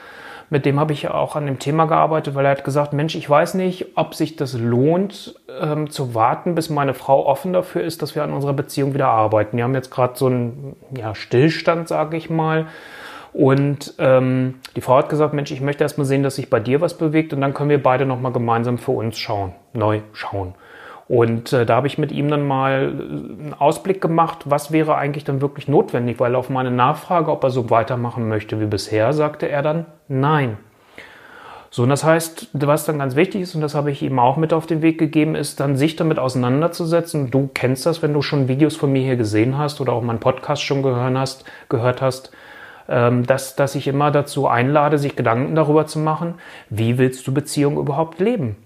mit 0.51 0.67
dem 0.67 0.79
habe 0.79 0.93
ich 0.93 1.03
ja 1.03 1.15
auch 1.15 1.37
an 1.37 1.47
dem 1.47 1.59
Thema 1.59 1.87
gearbeitet, 1.87 2.35
weil 2.35 2.45
er 2.45 2.51
hat 2.51 2.65
gesagt, 2.65 2.93
Mensch, 2.93 3.15
ich 3.15 3.29
weiß 3.31 3.55
nicht, 3.55 3.97
ob 3.97 4.15
sich 4.15 4.37
das 4.37 4.53
lohnt, 4.53 5.35
ähm, 5.61 5.89
zu 5.89 6.15
warten, 6.15 6.55
bis 6.55 6.71
meine 6.71 6.95
Frau 6.95 7.27
offen 7.27 7.53
dafür 7.53 7.83
ist, 7.83 8.03
dass 8.03 8.15
wir 8.15 8.23
an 8.23 8.33
unserer 8.33 8.55
Beziehung 8.55 8.95
wieder 8.95 9.09
arbeiten. 9.09 9.57
Wir 9.57 9.65
haben 9.65 9.75
jetzt 9.75 9.91
gerade 9.91 10.19
so 10.19 10.27
einen 10.27 10.77
ja, 10.95 11.15
Stillstand, 11.15 11.89
sage 11.89 12.17
ich 12.17 12.29
mal. 12.31 12.67
Und 13.33 13.95
ähm, 13.99 14.57
die 14.75 14.81
Frau 14.81 14.97
hat 14.97 15.09
gesagt, 15.09 15.35
Mensch, 15.35 15.51
ich 15.51 15.61
möchte 15.61 15.85
erst 15.85 15.99
mal 15.99 16.05
sehen, 16.05 16.23
dass 16.23 16.37
sich 16.37 16.51
bei 16.51 16.61
dir 16.61 16.81
was 16.81 16.95
bewegt 16.95 17.33
und 17.33 17.41
dann 17.41 17.55
können 17.55 17.71
wir 17.71 17.83
beide 17.83 18.07
nochmal 18.07 18.33
gemeinsam 18.33 18.79
für 18.79 18.93
uns 18.93 19.19
schauen, 19.19 19.53
neu 19.79 20.01
schauen. 20.13 20.55
Und 21.09 21.55
äh, 21.55 21.65
da 21.65 21.77
habe 21.77 21.87
ich 21.87 21.97
mit 21.97 22.13
ihm 22.13 22.29
dann 22.29 22.47
mal 22.47 22.83
äh, 22.83 22.87
einen 22.87 23.55
Ausblick 23.59 24.01
gemacht, 24.01 24.41
was 24.45 24.73
wäre 24.73 24.97
eigentlich 24.97 25.25
dann 25.25 25.41
wirklich 25.41 25.67
notwendig, 25.67 26.21
weil 26.21 26.35
auf 26.35 26.51
meine 26.51 26.71
Nachfrage, 26.71 27.31
ob 27.31 27.43
er 27.45 27.51
so 27.51 27.71
weitermachen 27.71 28.29
möchte 28.29 28.61
wie 28.61 28.67
bisher, 28.67 29.13
sagte 29.15 29.49
er 29.49 29.63
dann 29.63 29.87
nein. 30.09 30.59
So, 31.71 31.83
und 31.83 31.91
das 31.91 32.05
heißt, 32.05 32.49
was 32.53 32.85
dann 32.85 32.99
ganz 32.99 33.15
wichtig 33.15 33.43
ist, 33.43 33.55
und 33.55 33.61
das 33.61 33.75
habe 33.75 33.91
ich 33.91 34.03
ihm 34.03 34.19
auch 34.19 34.37
mit 34.37 34.53
auf 34.53 34.67
den 34.67 34.83
Weg 34.83 34.99
gegeben, 34.99 35.35
ist 35.35 35.61
dann 35.61 35.77
sich 35.77 35.97
damit 35.97 36.19
auseinanderzusetzen. 36.19 37.31
Du 37.31 37.51
kennst 37.53 37.87
das, 37.87 38.03
wenn 38.03 38.15
du 38.15 38.23
schon 38.23 38.49
Videos 38.49 38.77
von 38.77 38.93
mir 38.93 39.03
hier 39.03 39.17
gesehen 39.17 39.57
hast 39.59 39.81
oder 39.81 39.93
auch 39.93 40.03
meinen 40.03 40.21
Podcast 40.21 40.63
schon 40.63 40.83
gehört 40.83 41.17
hast, 41.17 41.45
gehört 41.69 42.03
hast 42.03 42.33
ähm, 42.89 43.27
dass, 43.27 43.55
dass 43.55 43.75
ich 43.75 43.87
immer 43.87 44.11
dazu 44.11 44.49
einlade, 44.49 44.99
sich 44.99 45.15
Gedanken 45.15 45.55
darüber 45.55 45.87
zu 45.87 45.99
machen, 45.99 46.35
wie 46.71 46.99
willst 46.99 47.27
du 47.27 47.35
Beziehung 47.35 47.77
überhaupt 47.77 48.19
leben? 48.19 48.57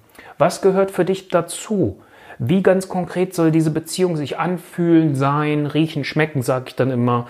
Was 0.43 0.61
gehört 0.61 0.91
für 0.91 1.05
dich 1.05 1.29
dazu? 1.29 2.03
Wie 2.41 2.65
ganz 2.65 2.89
konkret 2.89 3.33
soll 3.33 3.53
diese 3.53 3.71
Beziehung 3.71 4.17
sich 4.17 4.41
anfühlen, 4.41 5.15
sein, 5.15 5.67
riechen, 5.67 6.03
schmecken, 6.03 6.43
sage 6.43 6.65
ich 6.67 6.75
dann 6.75 6.91
immer. 6.91 7.29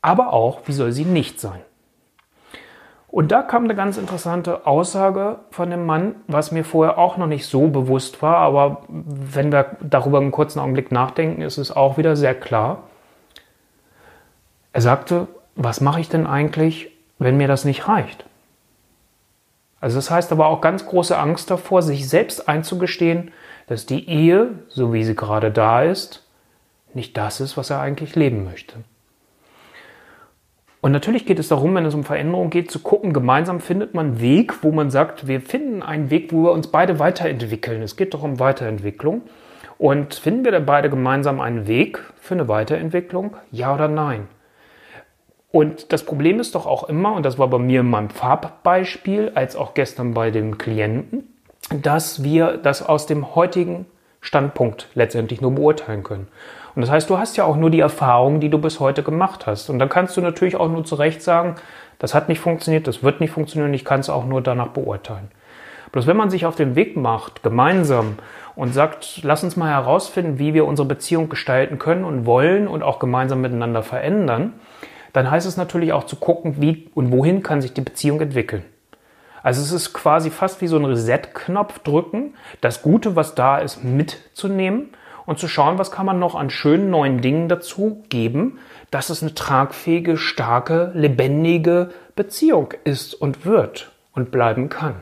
Aber 0.00 0.32
auch, 0.32 0.62
wie 0.64 0.72
soll 0.72 0.92
sie 0.92 1.04
nicht 1.04 1.38
sein? 1.40 1.60
Und 3.08 3.32
da 3.32 3.42
kam 3.42 3.64
eine 3.64 3.74
ganz 3.74 3.98
interessante 3.98 4.66
Aussage 4.66 5.40
von 5.50 5.68
dem 5.68 5.84
Mann, 5.84 6.14
was 6.26 6.52
mir 6.52 6.64
vorher 6.64 6.96
auch 6.96 7.18
noch 7.18 7.26
nicht 7.26 7.44
so 7.44 7.68
bewusst 7.68 8.22
war, 8.22 8.36
aber 8.36 8.80
wenn 8.88 9.52
wir 9.52 9.76
darüber 9.82 10.18
einen 10.18 10.30
kurzen 10.30 10.58
Augenblick 10.58 10.90
nachdenken, 10.90 11.42
ist 11.42 11.58
es 11.58 11.70
auch 11.70 11.98
wieder 11.98 12.16
sehr 12.16 12.34
klar. 12.34 12.84
Er 14.72 14.80
sagte, 14.80 15.28
was 15.54 15.82
mache 15.82 16.00
ich 16.00 16.08
denn 16.08 16.26
eigentlich, 16.26 16.92
wenn 17.18 17.36
mir 17.36 17.46
das 17.46 17.66
nicht 17.66 17.88
reicht? 17.88 18.24
Also 19.82 19.96
das 19.96 20.12
heißt 20.12 20.30
aber 20.30 20.46
auch 20.46 20.60
ganz 20.60 20.86
große 20.86 21.18
Angst 21.18 21.50
davor, 21.50 21.82
sich 21.82 22.08
selbst 22.08 22.48
einzugestehen, 22.48 23.32
dass 23.66 23.84
die 23.84 24.08
Ehe, 24.08 24.50
so 24.68 24.92
wie 24.92 25.02
sie 25.02 25.16
gerade 25.16 25.50
da 25.50 25.82
ist, 25.82 26.24
nicht 26.94 27.16
das 27.16 27.40
ist, 27.40 27.56
was 27.56 27.70
er 27.70 27.80
eigentlich 27.80 28.14
leben 28.14 28.44
möchte. 28.44 28.76
Und 30.82 30.92
natürlich 30.92 31.26
geht 31.26 31.40
es 31.40 31.48
darum, 31.48 31.74
wenn 31.74 31.84
es 31.84 31.94
um 31.94 32.04
Veränderung 32.04 32.50
geht, 32.50 32.70
zu 32.70 32.78
gucken, 32.78 33.12
gemeinsam 33.12 33.58
findet 33.58 33.92
man 33.92 34.06
einen 34.06 34.20
Weg, 34.20 34.62
wo 34.62 34.70
man 34.70 34.90
sagt, 34.90 35.26
wir 35.26 35.40
finden 35.40 35.82
einen 35.82 36.10
Weg, 36.10 36.32
wo 36.32 36.44
wir 36.44 36.52
uns 36.52 36.68
beide 36.68 37.00
weiterentwickeln. 37.00 37.82
Es 37.82 37.96
geht 37.96 38.14
doch 38.14 38.22
um 38.22 38.38
Weiterentwicklung. 38.38 39.22
Und 39.78 40.14
finden 40.14 40.44
wir 40.44 40.52
dann 40.52 40.66
beide 40.66 40.90
gemeinsam 40.90 41.40
einen 41.40 41.66
Weg 41.66 41.98
für 42.20 42.34
eine 42.34 42.46
Weiterentwicklung? 42.46 43.36
Ja 43.50 43.74
oder 43.74 43.88
nein? 43.88 44.28
Und 45.52 45.92
das 45.92 46.02
Problem 46.04 46.40
ist 46.40 46.54
doch 46.54 46.66
auch 46.66 46.88
immer, 46.88 47.12
und 47.12 47.24
das 47.24 47.38
war 47.38 47.46
bei 47.48 47.58
mir 47.58 47.80
in 47.80 47.90
meinem 47.90 48.08
Farbbeispiel, 48.08 49.32
als 49.34 49.54
auch 49.54 49.74
gestern 49.74 50.14
bei 50.14 50.30
dem 50.30 50.56
Klienten, 50.56 51.28
dass 51.70 52.24
wir 52.24 52.56
das 52.56 52.82
aus 52.82 53.06
dem 53.06 53.34
heutigen 53.34 53.86
Standpunkt 54.22 54.88
letztendlich 54.94 55.42
nur 55.42 55.52
beurteilen 55.52 56.02
können. 56.02 56.28
Und 56.74 56.80
das 56.80 56.90
heißt, 56.90 57.10
du 57.10 57.18
hast 57.18 57.36
ja 57.36 57.44
auch 57.44 57.56
nur 57.56 57.68
die 57.68 57.80
Erfahrungen, 57.80 58.40
die 58.40 58.48
du 58.48 58.58
bis 58.58 58.80
heute 58.80 59.02
gemacht 59.02 59.46
hast. 59.46 59.68
Und 59.68 59.78
dann 59.78 59.90
kannst 59.90 60.16
du 60.16 60.22
natürlich 60.22 60.56
auch 60.56 60.70
nur 60.70 60.84
zu 60.84 60.94
Recht 60.94 61.20
sagen, 61.22 61.56
das 61.98 62.14
hat 62.14 62.30
nicht 62.30 62.40
funktioniert, 62.40 62.86
das 62.86 63.02
wird 63.02 63.20
nicht 63.20 63.30
funktionieren, 63.30 63.74
ich 63.74 63.84
kann 63.84 64.00
es 64.00 64.08
auch 64.08 64.24
nur 64.24 64.40
danach 64.40 64.68
beurteilen. 64.68 65.30
Bloß 65.92 66.06
wenn 66.06 66.16
man 66.16 66.30
sich 66.30 66.46
auf 66.46 66.56
den 66.56 66.76
Weg 66.76 66.96
macht, 66.96 67.42
gemeinsam, 67.42 68.16
und 68.54 68.74
sagt, 68.74 69.20
lass 69.22 69.44
uns 69.44 69.56
mal 69.56 69.70
herausfinden, 69.70 70.38
wie 70.38 70.54
wir 70.54 70.66
unsere 70.66 70.86
Beziehung 70.86 71.28
gestalten 71.28 71.78
können 71.78 72.04
und 72.04 72.26
wollen 72.26 72.68
und 72.68 72.82
auch 72.82 72.98
gemeinsam 72.98 73.40
miteinander 73.40 73.82
verändern, 73.82 74.54
dann 75.12 75.30
heißt 75.30 75.46
es 75.46 75.56
natürlich 75.56 75.92
auch 75.92 76.04
zu 76.04 76.16
gucken, 76.16 76.60
wie 76.60 76.88
und 76.94 77.12
wohin 77.12 77.42
kann 77.42 77.60
sich 77.60 77.72
die 77.72 77.80
Beziehung 77.80 78.20
entwickeln. 78.20 78.64
Also 79.42 79.60
es 79.60 79.72
ist 79.72 79.92
quasi 79.92 80.30
fast 80.30 80.60
wie 80.60 80.68
so 80.68 80.76
ein 80.76 80.84
Reset-Knopf 80.84 81.80
drücken, 81.80 82.34
das 82.60 82.82
Gute, 82.82 83.16
was 83.16 83.34
da 83.34 83.58
ist, 83.58 83.82
mitzunehmen 83.82 84.90
und 85.26 85.38
zu 85.38 85.48
schauen, 85.48 85.78
was 85.78 85.90
kann 85.90 86.06
man 86.06 86.18
noch 86.18 86.34
an 86.34 86.50
schönen 86.50 86.90
neuen 86.90 87.20
Dingen 87.20 87.48
dazu 87.48 88.02
geben, 88.08 88.58
dass 88.90 89.10
es 89.10 89.22
eine 89.22 89.34
tragfähige, 89.34 90.16
starke, 90.16 90.92
lebendige 90.94 91.90
Beziehung 92.14 92.74
ist 92.84 93.14
und 93.14 93.44
wird 93.44 93.90
und 94.12 94.30
bleiben 94.30 94.68
kann. 94.68 94.96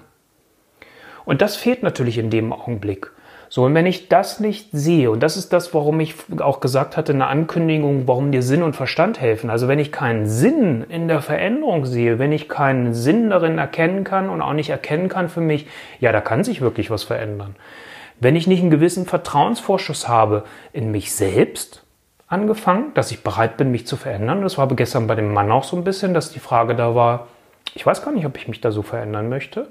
Und 1.25 1.43
das 1.43 1.57
fehlt 1.57 1.83
natürlich 1.83 2.19
in 2.19 2.31
dem 2.31 2.53
Augenblick. 2.53 3.11
So, 3.53 3.65
und 3.65 3.75
wenn 3.75 3.85
ich 3.85 4.09
das 4.09 4.39
nicht 4.39 4.69
sehe, 4.71 5.11
und 5.11 5.25
das 5.25 5.37
ist 5.37 5.53
das, 5.53 5.75
warum 5.75 5.99
ich 5.99 6.15
auch 6.39 6.61
gesagt 6.61 6.97
hatte 6.97 7.11
in 7.11 7.19
der 7.19 7.29
Ankündigung, 7.29 8.07
warum 8.07 8.31
dir 8.31 8.45
Sinn 8.45 8.63
und 8.63 8.77
Verstand 8.77 9.21
helfen. 9.21 9.51
Also 9.51 9.67
wenn 9.67 9.81
ich 9.81 9.91
keinen 9.91 10.27
Sinn 10.27 10.87
in 10.89 11.09
der 11.09 11.21
Veränderung 11.21 11.85
sehe, 11.85 12.21
wenn 12.21 12.31
ich 12.31 12.49
keinen 12.49 12.95
Sinn 12.95 13.29
darin 13.29 13.59
erkennen 13.59 14.05
kann 14.05 14.31
und 14.31 14.41
auch 14.41 14.53
nicht 14.53 14.71
erkennen 14.71 15.09
kann 15.09 15.29
für 15.29 15.41
mich, 15.41 15.67
ja, 15.99 16.13
da 16.13 16.21
kann 16.21 16.45
sich 16.45 16.61
wirklich 16.61 16.93
was 16.93 17.03
verändern. 17.03 17.57
Wenn 18.21 18.37
ich 18.37 18.47
nicht 18.47 18.61
einen 18.61 18.71
gewissen 18.71 19.05
Vertrauensvorschuss 19.05 20.07
habe 20.07 20.45
in 20.73 20.93
mich 20.93 21.13
selbst, 21.13 21.83
angefangen, 22.29 22.95
dass 22.95 23.11
ich 23.11 23.25
bereit 23.25 23.57
bin, 23.57 23.73
mich 23.73 23.89
zu 23.89 23.97
verändern. 23.97 24.43
Das 24.43 24.57
war 24.57 24.69
gestern 24.69 25.09
bei 25.09 25.17
dem 25.17 25.35
Mann 25.35 25.51
auch 25.51 25.65
so 25.65 25.77
ein 25.77 25.83
bisschen, 25.83 26.15
dass 26.15 26.31
die 26.31 26.39
Frage 26.39 26.77
da 26.77 26.95
war, 26.95 27.27
ich 27.75 27.85
weiß 27.85 28.05
gar 28.05 28.13
nicht, 28.13 28.25
ob 28.27 28.37
ich 28.37 28.47
mich 28.47 28.61
da 28.61 28.71
so 28.71 28.83
verändern 28.83 29.29
möchte 29.29 29.67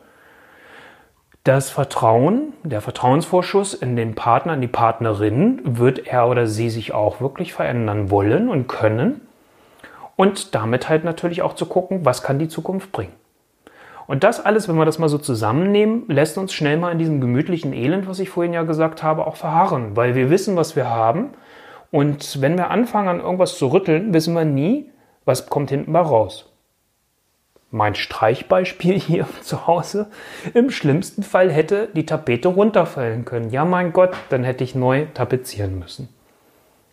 das 1.50 1.72
Vertrauen, 1.72 2.54
der 2.62 2.80
Vertrauensvorschuss 2.80 3.74
in 3.74 3.96
den 3.96 4.14
Partner, 4.14 4.54
in 4.54 4.62
die 4.62 4.68
Partnerin, 4.68 5.62
wird 5.64 6.06
er 6.06 6.28
oder 6.30 6.46
sie 6.46 6.70
sich 6.70 6.94
auch 6.94 7.22
wirklich 7.22 7.54
verändern 7.54 8.12
wollen 8.12 8.50
und 8.50 8.68
können. 8.68 9.22
Und 10.16 10.54
damit 10.54 10.90
halt 10.90 11.04
natürlich 11.04 11.42
auch 11.42 11.56
zu 11.56 11.66
gucken, 11.66 12.06
was 12.06 12.22
kann 12.22 12.38
die 12.38 12.50
Zukunft 12.50 12.92
bringen. 12.92 13.14
Und 14.06 14.24
das 14.24 14.46
alles, 14.46 14.70
wenn 14.70 14.76
wir 14.76 14.86
das 14.86 15.00
mal 15.00 15.10
so 15.10 15.18
zusammennehmen, 15.18 16.04
lässt 16.08 16.38
uns 16.38 16.54
schnell 16.54 16.78
mal 16.78 16.92
in 16.92 17.00
diesem 17.00 17.20
gemütlichen 17.20 17.74
Elend, 17.74 18.08
was 18.08 18.20
ich 18.20 18.30
vorhin 18.30 18.54
ja 18.54 18.62
gesagt 18.62 19.02
habe, 19.02 19.26
auch 19.26 19.36
verharren, 19.36 19.96
weil 19.96 20.14
wir 20.14 20.30
wissen, 20.30 20.56
was 20.56 20.76
wir 20.76 20.88
haben. 20.88 21.32
Und 21.90 22.44
wenn 22.44 22.58
wir 22.58 22.70
anfangen, 22.70 23.08
an 23.08 23.22
irgendwas 23.22 23.58
zu 23.58 23.70
rütteln, 23.70 24.14
wissen 24.14 24.36
wir 24.36 24.46
nie, 24.46 24.92
was 25.26 25.48
kommt 25.48 25.72
hinten 25.72 25.94
mal 25.94 26.04
raus 26.04 26.49
mein 27.72 27.96
Streichbeispiel 27.96 29.00
hier 29.00 29.28
zu 29.42 29.68
Hause. 29.68 30.08
Im 30.54 30.70
schlimmsten 30.72 31.24
Fall 31.24 31.52
hätte 31.52 31.90
die 31.94 32.06
Tapete 32.06 32.50
runterfallen 32.50 33.26
können. 33.26 33.52
Ja, 33.52 33.66
mein 33.66 33.94
Gott, 33.94 34.12
dann 34.30 34.44
hätte 34.44 34.64
ich 34.64 34.76
neu 34.76 35.06
tapezieren 35.14 35.80
müssen. 35.80 36.10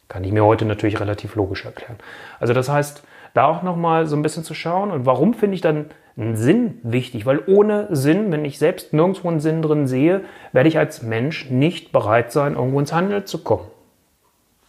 Kann 0.08 0.24
ich 0.24 0.32
mir 0.32 0.44
heute 0.44 0.64
natürlich 0.64 1.00
relativ 1.00 1.34
logisch 1.34 1.64
erklären. 1.64 1.96
Also 2.38 2.52
das 2.52 2.68
heißt, 2.68 3.02
da 3.34 3.46
auch 3.46 3.62
nochmal 3.62 4.06
so 4.06 4.16
ein 4.16 4.22
bisschen 4.22 4.44
zu 4.44 4.54
schauen. 4.54 4.90
Und 4.90 5.04
warum 5.04 5.34
finde 5.34 5.56
ich 5.56 5.60
dann 5.60 5.86
einen 6.16 6.36
Sinn 6.36 6.78
wichtig? 6.82 7.26
Weil 7.26 7.42
ohne 7.46 7.88
Sinn, 7.90 8.32
wenn 8.32 8.44
ich 8.44 8.58
selbst 8.58 8.92
nirgendwo 8.92 9.28
einen 9.28 9.40
Sinn 9.40 9.62
drin 9.62 9.86
sehe, 9.86 10.22
werde 10.52 10.68
ich 10.68 10.78
als 10.78 11.02
Mensch 11.02 11.50
nicht 11.50 11.92
bereit 11.92 12.32
sein, 12.32 12.54
irgendwo 12.54 12.80
ins 12.80 12.92
Handeln 12.92 13.26
zu 13.26 13.38
kommen. 13.42 13.66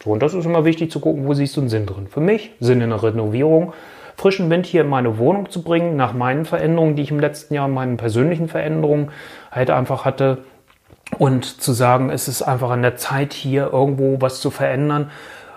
So, 0.04 0.12
und 0.12 0.22
das 0.22 0.34
ist 0.34 0.46
immer 0.46 0.66
wichtig 0.66 0.92
zu 0.92 1.00
gucken, 1.00 1.26
wo 1.28 1.34
siehst 1.34 1.56
du 1.56 1.62
einen 1.62 1.70
Sinn 1.70 1.86
drin. 1.86 2.08
Für 2.08 2.20
mich 2.20 2.52
Sinn 2.60 2.82
in 2.82 2.90
der 2.90 3.02
Renovierung, 3.02 3.74
frischen 4.18 4.50
Wind 4.50 4.66
hier 4.66 4.82
in 4.82 4.90
meine 4.90 5.18
Wohnung 5.20 5.50
zu 5.50 5.62
bringen, 5.62 5.96
nach 5.96 6.14
meinen 6.14 6.44
Veränderungen, 6.44 6.96
die 6.96 7.04
ich 7.04 7.12
im 7.12 7.20
letzten 7.20 7.54
Jahr, 7.54 7.68
meinen 7.68 7.98
persönlichen 7.98 8.50
Veränderungen 8.50 9.12
halt 9.52 9.70
einfach 9.70 10.04
hatte. 10.04 10.40
Und 11.20 11.62
zu 11.62 11.72
sagen, 11.72 12.10
es 12.10 12.28
ist 12.28 12.42
einfach 12.42 12.70
an 12.70 12.82
der 12.82 12.98
Zeit, 12.98 13.32
hier 13.32 13.72
irgendwo 13.72 14.20
was 14.20 14.42
zu 14.42 14.50
verändern 14.52 15.10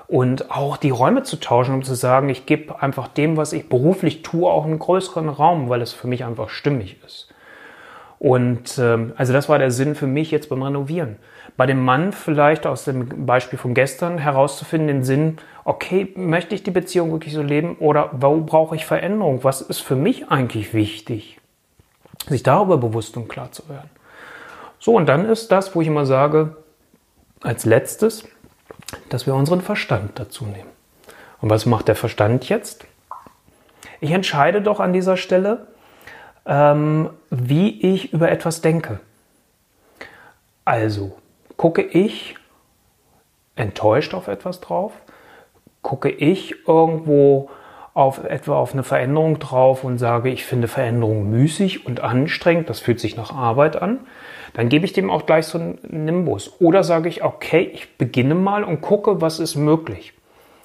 und 0.06 0.50
auch 0.50 0.76
die 0.76 0.90
Räume 0.90 1.22
zu 1.22 1.40
tauschen, 1.40 1.74
um 1.74 1.82
zu 1.82 1.94
sagen, 1.94 2.28
ich 2.28 2.46
gebe 2.46 2.82
einfach 2.82 3.08
dem, 3.08 3.36
was 3.36 3.52
ich 3.52 3.68
beruflich 3.68 4.22
tue, 4.22 4.48
auch 4.50 4.64
einen 4.64 4.78
größeren 4.78 5.28
Raum, 5.28 5.68
weil 5.68 5.82
es 5.82 5.92
für 5.92 6.06
mich 6.06 6.24
einfach 6.24 6.50
stimmig 6.50 6.98
ist. 7.04 7.29
Und 8.20 8.76
ähm, 8.78 9.14
also 9.16 9.32
das 9.32 9.48
war 9.48 9.58
der 9.58 9.70
Sinn 9.70 9.94
für 9.94 10.06
mich 10.06 10.30
jetzt 10.30 10.50
beim 10.50 10.62
Renovieren. 10.62 11.16
Bei 11.56 11.64
dem 11.64 11.82
Mann 11.82 12.12
vielleicht 12.12 12.66
aus 12.66 12.84
dem 12.84 13.24
Beispiel 13.24 13.58
von 13.58 13.72
gestern 13.72 14.18
herauszufinden, 14.18 14.88
den 14.88 15.04
Sinn, 15.04 15.38
okay, 15.64 16.12
möchte 16.16 16.54
ich 16.54 16.62
die 16.62 16.70
Beziehung 16.70 17.12
wirklich 17.12 17.32
so 17.32 17.40
leben 17.40 17.76
oder 17.78 18.10
wo 18.12 18.36
brauche 18.42 18.76
ich 18.76 18.84
Veränderung? 18.84 19.42
Was 19.42 19.62
ist 19.62 19.80
für 19.80 19.96
mich 19.96 20.28
eigentlich 20.28 20.74
wichtig? 20.74 21.40
Sich 22.28 22.42
darüber 22.42 22.76
bewusst 22.76 23.16
und 23.16 23.26
klar 23.26 23.52
zu 23.52 23.66
werden. 23.70 23.88
So, 24.78 24.94
und 24.96 25.06
dann 25.06 25.24
ist 25.24 25.50
das, 25.50 25.74
wo 25.74 25.80
ich 25.80 25.88
immer 25.88 26.04
sage, 26.04 26.56
als 27.40 27.64
letztes, 27.64 28.28
dass 29.08 29.26
wir 29.26 29.34
unseren 29.34 29.62
Verstand 29.62 30.18
dazu 30.18 30.44
nehmen. 30.44 30.68
Und 31.40 31.48
was 31.48 31.64
macht 31.64 31.88
der 31.88 31.96
Verstand 31.96 32.50
jetzt? 32.50 32.84
Ich 34.02 34.10
entscheide 34.10 34.60
doch 34.60 34.78
an 34.78 34.92
dieser 34.92 35.16
Stelle, 35.16 35.68
ähm, 36.46 37.10
wie 37.30 37.80
ich 37.94 38.12
über 38.12 38.30
etwas 38.30 38.60
denke. 38.60 39.00
Also 40.64 41.16
gucke 41.56 41.82
ich 41.82 42.36
enttäuscht 43.56 44.14
auf 44.14 44.28
etwas 44.28 44.60
drauf, 44.60 44.92
gucke 45.82 46.10
ich 46.10 46.66
irgendwo 46.66 47.50
auf 47.92 48.24
etwa 48.24 48.56
auf 48.56 48.72
eine 48.72 48.84
Veränderung 48.84 49.38
drauf 49.40 49.84
und 49.84 49.98
sage, 49.98 50.30
ich 50.30 50.44
finde 50.44 50.68
Veränderung 50.68 51.28
müßig 51.28 51.86
und 51.86 52.00
anstrengend, 52.00 52.70
das 52.70 52.80
fühlt 52.80 53.00
sich 53.00 53.16
nach 53.16 53.34
Arbeit 53.34 53.80
an, 53.80 54.00
dann 54.54 54.68
gebe 54.68 54.84
ich 54.84 54.92
dem 54.92 55.10
auch 55.10 55.26
gleich 55.26 55.46
so 55.46 55.58
einen 55.58 55.78
Nimbus. 55.82 56.60
Oder 56.60 56.84
sage 56.84 57.08
ich, 57.08 57.24
okay, 57.24 57.70
ich 57.72 57.98
beginne 57.98 58.34
mal 58.34 58.64
und 58.64 58.80
gucke, 58.80 59.20
was 59.20 59.40
ist 59.40 59.56
möglich 59.56 60.14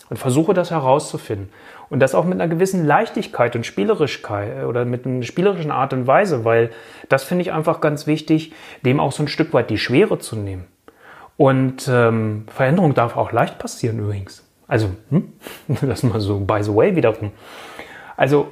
und 0.10 0.18
versuche 0.18 0.54
das 0.54 0.72
herauszufinden. 0.72 1.50
Und 1.90 2.00
das 2.00 2.16
auch 2.16 2.26
mit 2.26 2.34
einer 2.34 2.48
gewissen 2.48 2.86
Leichtigkeit 2.86 3.56
und 3.56 3.66
Spielerischkeit 3.66 4.62
äh, 4.62 4.66
oder 4.66 4.86
mit 4.86 5.06
einer 5.06 5.24
spielerischen 5.24 5.72
Art 5.72 5.94
und 5.94 6.08
Weise, 6.08 6.46
weil 6.46 6.72
das 7.10 7.24
finde 7.24 7.44
ich 7.44 7.52
einfach 7.52 7.82
ganz 7.82 8.08
wichtig, 8.08 8.54
dem 8.84 9.00
auch 9.00 9.12
so 9.12 9.24
ein 9.24 9.28
Stück 9.28 9.54
weit 9.54 9.70
die 9.70 9.78
Schwere 9.78 10.20
zu 10.20 10.36
nehmen. 10.36 10.66
Und 11.38 11.90
ähm, 11.92 12.46
Veränderung 12.48 12.94
darf 12.94 13.18
auch 13.18 13.32
leicht 13.32 13.60
passieren 13.60 14.00
übrigens. 14.00 14.44
Also, 14.68 14.92
hm? 15.10 15.34
das 15.82 16.04
mal 16.04 16.20
so 16.20 16.40
by 16.40 16.64
the 16.64 16.74
way 16.74 16.96
wiederum. 16.96 17.32
Also, 18.18 18.48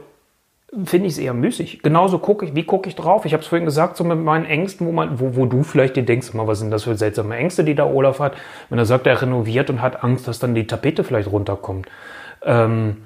finde 0.85 1.07
ich 1.07 1.13
es 1.13 1.19
eher 1.19 1.33
müßig. 1.33 1.83
Genauso 1.83 2.19
gucke 2.19 2.45
ich, 2.45 2.55
wie 2.55 2.63
gucke 2.63 2.89
ich 2.89 2.95
drauf? 2.95 3.25
Ich 3.25 3.33
habe 3.33 3.41
es 3.41 3.47
vorhin 3.47 3.65
gesagt, 3.65 3.97
so 3.97 4.03
mit 4.03 4.19
meinen 4.19 4.45
Ängsten, 4.45 4.87
wo, 4.87 4.91
man, 4.91 5.19
wo, 5.19 5.35
wo 5.35 5.45
du 5.45 5.63
vielleicht 5.63 5.95
dir 5.95 6.03
denkst, 6.03 6.33
mal, 6.33 6.47
was 6.47 6.59
sind 6.59 6.71
das 6.71 6.83
für 6.83 6.95
seltsame 6.95 7.35
Ängste, 7.35 7.63
die 7.63 7.75
da 7.75 7.85
Olaf 7.85 8.19
hat, 8.19 8.33
wenn 8.69 8.79
er 8.79 8.85
sagt, 8.85 9.05
er 9.07 9.21
renoviert 9.21 9.69
und 9.69 9.81
hat 9.81 10.03
Angst, 10.03 10.27
dass 10.27 10.39
dann 10.39 10.55
die 10.55 10.67
Tapete 10.67 11.03
vielleicht 11.03 11.31
runterkommt. 11.31 11.87
Ähm, 12.43 13.03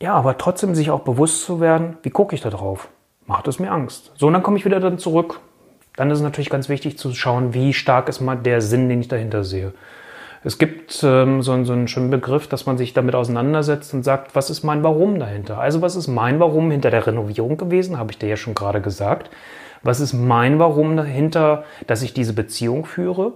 ja, 0.00 0.14
aber 0.14 0.38
trotzdem 0.38 0.74
sich 0.74 0.90
auch 0.90 1.00
bewusst 1.00 1.44
zu 1.44 1.60
werden, 1.60 1.96
wie 2.02 2.10
gucke 2.10 2.34
ich 2.34 2.40
da 2.40 2.50
drauf? 2.50 2.88
Macht 3.26 3.48
es 3.48 3.58
mir 3.58 3.72
Angst? 3.72 4.12
So, 4.16 4.28
und 4.28 4.32
dann 4.32 4.42
komme 4.42 4.56
ich 4.56 4.64
wieder 4.64 4.80
dann 4.80 4.98
zurück. 4.98 5.40
Dann 5.96 6.10
ist 6.10 6.18
es 6.18 6.24
natürlich 6.24 6.50
ganz 6.50 6.68
wichtig 6.68 6.96
zu 6.96 7.12
schauen, 7.12 7.52
wie 7.54 7.74
stark 7.74 8.08
ist 8.08 8.20
mal 8.20 8.36
der 8.36 8.60
Sinn, 8.60 8.88
den 8.88 9.00
ich 9.00 9.08
dahinter 9.08 9.42
sehe. 9.42 9.72
Es 10.44 10.58
gibt 10.58 11.02
ähm, 11.02 11.42
so, 11.42 11.64
so 11.64 11.72
einen 11.72 11.88
schönen 11.88 12.10
Begriff, 12.10 12.46
dass 12.46 12.66
man 12.66 12.78
sich 12.78 12.92
damit 12.92 13.14
auseinandersetzt 13.14 13.92
und 13.94 14.04
sagt, 14.04 14.34
was 14.34 14.50
ist 14.50 14.62
mein 14.62 14.82
Warum 14.82 15.18
dahinter? 15.18 15.58
Also 15.58 15.82
was 15.82 15.96
ist 15.96 16.06
mein 16.06 16.38
Warum 16.40 16.70
hinter 16.70 16.90
der 16.90 17.06
Renovierung 17.06 17.56
gewesen? 17.56 17.98
Habe 17.98 18.12
ich 18.12 18.18
dir 18.18 18.28
ja 18.28 18.36
schon 18.36 18.54
gerade 18.54 18.80
gesagt. 18.80 19.30
Was 19.82 20.00
ist 20.00 20.12
mein 20.12 20.58
Warum 20.58 20.96
dahinter, 20.96 21.64
dass 21.86 22.02
ich 22.02 22.14
diese 22.14 22.32
Beziehung 22.32 22.84
führe? 22.84 23.32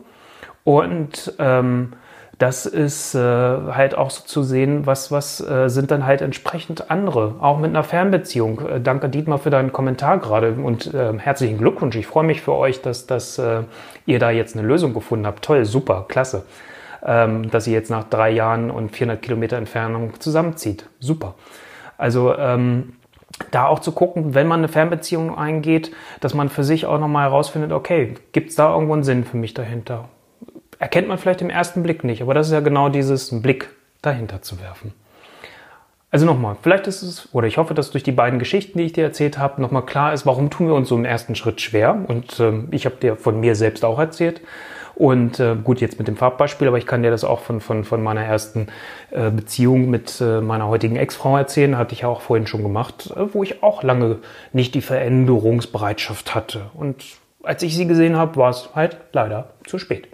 Und 0.64 1.34
ähm, 1.38 1.94
das 2.38 2.66
ist 2.66 3.14
äh, 3.14 3.18
halt 3.20 3.96
auch 3.96 4.10
so 4.10 4.24
zu 4.24 4.42
sehen, 4.42 4.86
was, 4.86 5.12
was 5.12 5.40
äh, 5.40 5.68
sind 5.68 5.90
dann 5.90 6.06
halt 6.06 6.22
entsprechend 6.22 6.90
andere, 6.90 7.36
auch 7.40 7.58
mit 7.58 7.70
einer 7.70 7.84
Fernbeziehung. 7.84 8.66
Äh, 8.66 8.80
danke 8.80 9.08
Dietmar 9.08 9.38
für 9.38 9.50
deinen 9.50 9.72
Kommentar 9.72 10.18
gerade 10.18 10.52
und 10.52 10.92
äh, 10.92 11.16
herzlichen 11.18 11.58
Glückwunsch. 11.58 11.94
Ich 11.94 12.06
freue 12.06 12.24
mich 12.24 12.40
für 12.40 12.54
euch, 12.54 12.82
dass, 12.82 13.06
dass 13.06 13.38
äh, 13.38 13.62
ihr 14.06 14.18
da 14.18 14.30
jetzt 14.30 14.56
eine 14.56 14.66
Lösung 14.66 14.94
gefunden 14.94 15.26
habt. 15.26 15.44
Toll, 15.44 15.64
super, 15.64 16.06
klasse. 16.08 16.44
Ähm, 17.04 17.50
dass 17.50 17.66
ihr 17.66 17.72
jetzt 17.72 17.90
nach 17.90 18.04
drei 18.04 18.30
Jahren 18.30 18.70
und 18.70 18.94
400 18.94 19.20
Kilometer 19.20 19.56
Entfernung 19.56 20.20
zusammenzieht. 20.20 20.88
Super. 21.00 21.34
Also 21.98 22.36
ähm, 22.36 22.94
da 23.50 23.66
auch 23.66 23.80
zu 23.80 23.92
gucken, 23.92 24.34
wenn 24.34 24.46
man 24.46 24.60
eine 24.60 24.68
Fernbeziehung 24.68 25.36
eingeht, 25.36 25.90
dass 26.20 26.34
man 26.34 26.48
für 26.48 26.62
sich 26.62 26.86
auch 26.86 27.00
nochmal 27.00 27.28
herausfindet, 27.28 27.72
okay, 27.72 28.14
gibt 28.32 28.50
es 28.50 28.56
da 28.56 28.72
irgendwo 28.72 28.92
einen 28.92 29.02
Sinn 29.02 29.24
für 29.24 29.36
mich 29.36 29.54
dahinter? 29.54 30.08
erkennt 30.82 31.06
man 31.06 31.16
vielleicht 31.16 31.40
im 31.40 31.48
ersten 31.48 31.84
Blick 31.84 32.02
nicht, 32.02 32.22
aber 32.22 32.34
das 32.34 32.48
ist 32.48 32.52
ja 32.52 32.58
genau 32.58 32.88
dieses 32.88 33.40
Blick 33.40 33.70
dahinter 34.02 34.42
zu 34.42 34.60
werfen. 34.60 34.92
Also 36.10 36.26
nochmal, 36.26 36.56
vielleicht 36.60 36.88
ist 36.88 37.02
es, 37.02 37.28
oder 37.32 37.46
ich 37.46 37.56
hoffe, 37.56 37.72
dass 37.72 37.92
durch 37.92 38.02
die 38.02 38.10
beiden 38.10 38.40
Geschichten, 38.40 38.78
die 38.78 38.84
ich 38.84 38.92
dir 38.92 39.04
erzählt 39.04 39.38
habe, 39.38 39.62
nochmal 39.62 39.86
klar 39.86 40.12
ist, 40.12 40.26
warum 40.26 40.50
tun 40.50 40.66
wir 40.66 40.74
uns 40.74 40.88
so 40.88 40.96
im 40.96 41.04
ersten 41.04 41.36
Schritt 41.36 41.60
schwer. 41.60 42.04
Und 42.08 42.40
äh, 42.40 42.64
ich 42.72 42.84
habe 42.84 42.96
dir 42.96 43.14
von 43.14 43.38
mir 43.38 43.54
selbst 43.54 43.84
auch 43.84 44.00
erzählt. 44.00 44.40
Und 44.94 45.40
äh, 45.40 45.56
gut, 45.56 45.80
jetzt 45.80 45.98
mit 45.98 46.08
dem 46.08 46.16
Farbbeispiel, 46.16 46.68
aber 46.68 46.78
ich 46.78 46.86
kann 46.86 47.02
dir 47.02 47.10
das 47.10 47.24
auch 47.24 47.40
von, 47.40 47.60
von, 47.60 47.84
von 47.84 48.02
meiner 48.02 48.22
ersten 48.22 48.68
äh, 49.10 49.30
Beziehung 49.30 49.88
mit 49.90 50.20
äh, 50.20 50.40
meiner 50.40 50.68
heutigen 50.68 50.96
Ex-Frau 50.96 51.36
erzählen. 51.36 51.78
Hatte 51.78 51.94
ich 51.94 52.02
ja 52.02 52.08
auch 52.08 52.20
vorhin 52.20 52.46
schon 52.46 52.62
gemacht, 52.62 53.12
äh, 53.16 53.32
wo 53.32 53.42
ich 53.42 53.62
auch 53.62 53.82
lange 53.82 54.18
nicht 54.52 54.74
die 54.74 54.82
Veränderungsbereitschaft 54.82 56.34
hatte. 56.34 56.70
Und 56.74 57.04
als 57.42 57.62
ich 57.62 57.76
sie 57.76 57.86
gesehen 57.86 58.16
habe, 58.16 58.36
war 58.36 58.50
es 58.50 58.70
halt 58.74 58.96
leider 59.12 59.50
zu 59.66 59.78
spät. 59.78 60.08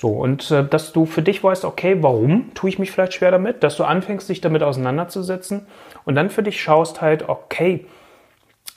So, 0.00 0.10
und 0.10 0.52
äh, 0.52 0.64
dass 0.64 0.92
du 0.92 1.06
für 1.06 1.22
dich 1.22 1.42
weißt, 1.42 1.64
okay, 1.64 1.96
warum 2.02 2.54
tue 2.54 2.70
ich 2.70 2.78
mich 2.78 2.92
vielleicht 2.92 3.14
schwer 3.14 3.32
damit, 3.32 3.64
dass 3.64 3.76
du 3.76 3.82
anfängst, 3.82 4.28
dich 4.28 4.40
damit 4.40 4.62
auseinanderzusetzen 4.62 5.66
und 6.04 6.14
dann 6.14 6.30
für 6.30 6.44
dich 6.44 6.62
schaust 6.62 7.00
halt, 7.00 7.28
okay, 7.28 7.84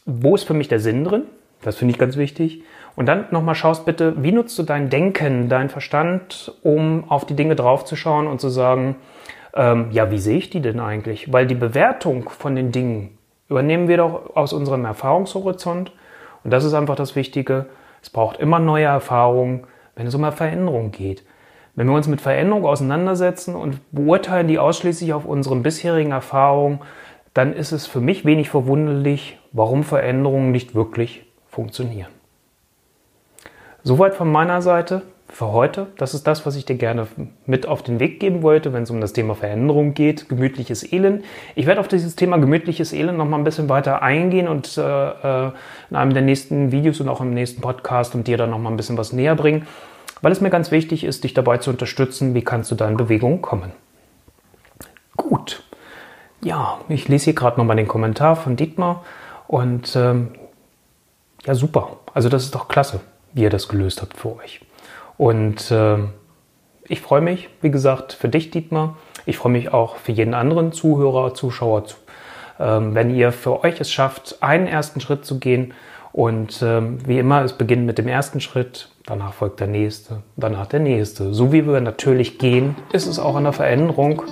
wo 0.08 0.34
ist 0.34 0.46
für 0.46 0.56
mich 0.56 0.68
der 0.68 0.80
Sinn 0.80 1.04
drin? 1.04 1.26
Das 1.62 1.78
finde 1.78 1.92
ich 1.92 2.00
ganz 2.00 2.18
wichtig. 2.18 2.64
Und 2.96 3.06
dann 3.08 3.26
nochmal 3.32 3.56
schaust 3.56 3.86
bitte, 3.86 4.22
wie 4.22 4.32
nutzt 4.32 4.58
du 4.60 4.64
dein 4.64 4.90
Denken, 4.90 5.50
dein 5.50 5.70
Verstand, 5.70 6.54
um 6.62 7.10
auf 7.10 7.26
die 7.26 7.36
Dinge 7.36 7.56
draufzuschauen 7.56 8.28
und 8.28 8.42
zu 8.42 8.50
sagen, 8.50 8.96
ähm, 9.54 9.88
ja, 9.92 10.12
wie 10.12 10.20
sehe 10.20 10.38
ich 10.38 10.50
die 10.50 10.62
denn 10.62 10.80
eigentlich? 10.80 11.32
Weil 11.32 11.48
die 11.48 11.56
Bewertung 11.56 12.30
von 12.30 12.56
den 12.56 12.72
Dingen 12.72 13.18
übernehmen 13.50 13.88
wir 13.88 13.98
doch 13.98 14.36
aus 14.36 14.54
unserem 14.54 14.86
Erfahrungshorizont. 14.86 15.92
Und 16.44 16.52
das 16.52 16.64
ist 16.64 16.74
einfach 16.74 16.96
das 16.96 17.16
Wichtige. 17.16 17.68
Es 18.02 18.10
braucht 18.10 18.38
immer 18.38 18.60
neue 18.60 18.86
Erfahrungen 18.86 19.66
wenn 19.96 20.08
es 20.08 20.16
um 20.16 20.24
eine 20.24 20.32
Veränderung 20.32 20.92
geht. 20.92 21.24
Wenn 21.76 21.88
wir 21.88 21.96
uns 21.96 22.08
mit 22.08 22.22
Veränderung 22.22 22.66
auseinandersetzen 22.66 23.56
und 23.56 23.80
beurteilen 23.92 24.48
die 24.48 24.60
ausschließlich 24.60 25.14
auf 25.14 25.26
unseren 25.26 25.64
bisherigen 25.64 26.12
Erfahrungen, 26.12 26.80
dann 27.34 27.54
ist 27.54 27.72
es 27.72 27.88
für 27.88 28.02
mich 28.02 28.26
wenig 28.26 28.50
verwunderlich, 28.50 29.38
warum 29.52 29.84
Veränderungen 29.84 30.52
nicht 30.52 30.76
wirklich 30.76 31.26
funktionieren. 31.48 32.10
Soweit 33.84 34.16
von 34.16 34.32
meiner 34.32 34.62
Seite 34.62 35.02
für 35.32 35.48
heute. 35.52 35.88
Das 35.98 36.14
ist 36.14 36.28
das, 36.28 36.46
was 36.46 36.56
ich 36.56 36.66
dir 36.66 36.76
gerne 36.76 37.08
mit 37.46 37.68
auf 37.68 37.82
den 37.84 38.00
Weg 38.00 38.20
geben 38.20 38.44
wollte, 38.44 38.74
wenn 38.74 38.84
es 38.84 38.92
um 38.92 39.00
das 39.00 39.14
Thema 39.14 39.34
Veränderung 39.34 39.94
geht, 39.94 40.28
gemütliches 40.28 40.92
Elend. 40.92 41.24
Ich 41.56 41.66
werde 41.66 41.80
auf 41.80 41.88
dieses 41.88 42.16
Thema 42.16 42.38
gemütliches 42.38 42.92
Elend 42.92 43.18
noch 43.18 43.28
mal 43.28 43.38
ein 43.38 43.44
bisschen 43.44 43.70
weiter 43.70 44.02
eingehen 44.02 44.48
und 44.48 44.78
äh, 44.78 44.82
äh, 44.82 45.52
in 45.90 45.96
einem 45.96 46.14
der 46.14 46.22
nächsten 46.22 46.72
Videos 46.72 47.00
und 47.00 47.08
auch 47.08 47.22
im 47.22 47.34
nächsten 47.34 47.62
Podcast 47.62 48.14
und 48.14 48.28
dir 48.28 48.38
dann 48.38 48.50
noch 48.50 48.60
mal 48.60 48.70
ein 48.70 48.78
bisschen 48.78 48.98
was 48.98 49.14
näher 49.14 49.36
bringen, 49.36 49.68
weil 50.22 50.34
es 50.34 50.42
mir 50.42 50.50
ganz 50.50 50.70
wichtig 50.70 51.06
ist, 51.06 51.24
dich 51.24 51.34
dabei 51.34 51.58
zu 51.58 51.72
unterstützen, 51.72 52.36
wie 52.36 52.44
kannst 52.44 52.70
du 52.70 52.76
da 52.76 52.88
in 52.90 52.98
Bewegung 52.98 53.42
kommen. 53.42 53.72
Gut. 55.16 55.64
Ja, 56.44 56.80
ich 56.90 57.08
lese 57.08 57.26
hier 57.26 57.36
gerade 57.36 57.58
noch 57.58 57.66
mal 57.66 57.76
den 57.76 57.88
Kommentar 57.88 58.36
von 58.36 58.56
Dietmar 58.56 59.06
und 59.48 59.96
ähm, 59.96 60.30
ja, 61.46 61.56
super. 61.56 61.98
Also 62.14 62.30
das 62.30 62.44
ist 62.44 62.56
doch 62.56 62.68
klasse, 62.68 63.00
wie 63.34 63.44
ihr 63.44 63.50
das 63.50 63.68
gelöst 63.68 64.02
habt 64.02 64.18
für 64.18 64.36
euch. 64.38 64.62
Und 65.18 65.72
äh, 65.72 65.98
ich 66.88 67.02
freue 67.02 67.22
mich, 67.22 67.50
wie 67.62 67.72
gesagt, 67.72 68.14
für 68.14 68.28
dich, 68.28 68.52
Dietmar. 68.52 68.98
Ich 69.26 69.38
freue 69.38 69.52
mich 69.52 69.72
auch 69.74 69.98
für 69.98 70.12
jeden 70.12 70.34
anderen 70.34 70.72
Zuhörer, 70.72 71.34
Zuschauer, 71.34 71.84
ähm, 72.60 72.96
wenn 72.96 73.14
ihr 73.14 73.32
für 73.32 73.64
euch 73.64 73.80
es 73.80 73.92
schafft, 73.92 74.42
einen 74.42 74.68
ersten 74.68 75.00
Schritt 75.00 75.26
zu 75.26 75.40
gehen. 75.40 75.74
Und 76.12 76.62
ähm, 76.62 76.98
wie 77.08 77.20
immer, 77.20 77.44
es 77.44 77.54
beginnt 77.54 77.86
mit 77.86 77.98
dem 77.98 78.08
ersten 78.08 78.42
Schritt, 78.42 78.90
danach 79.06 79.34
folgt 79.34 79.62
der 79.62 79.68
nächste, 79.68 80.24
danach 80.36 80.68
der 80.68 80.82
nächste. 80.82 81.34
So 81.34 81.54
wie 81.54 81.66
wir 81.66 81.80
natürlich 81.80 82.38
gehen, 82.38 82.76
ist 82.92 83.08
es 83.08 83.20
auch 83.20 83.38
in 83.38 83.44
der 83.44 83.54
Veränderung 83.54 84.24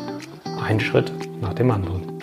ein 0.62 0.80
Schritt 0.80 1.14
nach 1.42 1.54
dem 1.54 1.72
anderen. 1.72 2.20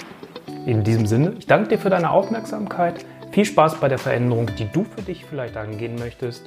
In 0.66 0.84
diesem 0.84 1.06
Sinne, 1.06 1.34
ich 1.38 1.46
danke 1.46 1.68
dir 1.68 1.78
für 1.78 1.90
deine 1.90 2.10
Aufmerksamkeit. 2.10 3.06
Viel 3.36 3.44
Spaß 3.44 3.80
bei 3.80 3.88
der 3.88 3.98
Veränderung, 3.98 4.48
die 4.58 4.66
du 4.72 4.82
für 4.84 5.02
dich 5.02 5.26
vielleicht 5.26 5.58
angehen 5.58 5.96
möchtest 5.96 6.46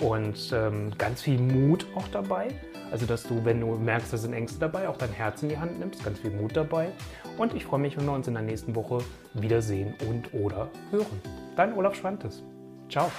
und 0.00 0.52
ähm, 0.52 0.92
ganz 0.96 1.20
viel 1.20 1.36
Mut 1.36 1.84
auch 1.96 2.06
dabei. 2.12 2.46
Also, 2.92 3.06
dass 3.06 3.24
du, 3.24 3.44
wenn 3.44 3.60
du 3.60 3.74
merkst, 3.74 4.12
da 4.12 4.16
sind 4.18 4.34
Ängste 4.34 4.60
dabei, 4.60 4.88
auch 4.88 4.96
dein 4.96 5.10
Herz 5.10 5.42
in 5.42 5.48
die 5.48 5.58
Hand 5.58 5.80
nimmst, 5.80 6.04
ganz 6.04 6.20
viel 6.20 6.30
Mut 6.30 6.56
dabei. 6.56 6.92
Und 7.38 7.54
ich 7.54 7.64
freue 7.64 7.80
mich, 7.80 7.96
wenn 7.96 8.06
wir 8.06 8.12
uns 8.12 8.28
in 8.28 8.34
der 8.34 8.44
nächsten 8.44 8.76
Woche 8.76 8.98
wiedersehen 9.34 9.94
und 10.08 10.32
oder 10.32 10.70
hören. 10.92 11.20
Dein 11.56 11.72
Olaf 11.72 11.96
Schwantes. 11.96 12.44
Ciao. 12.88 13.10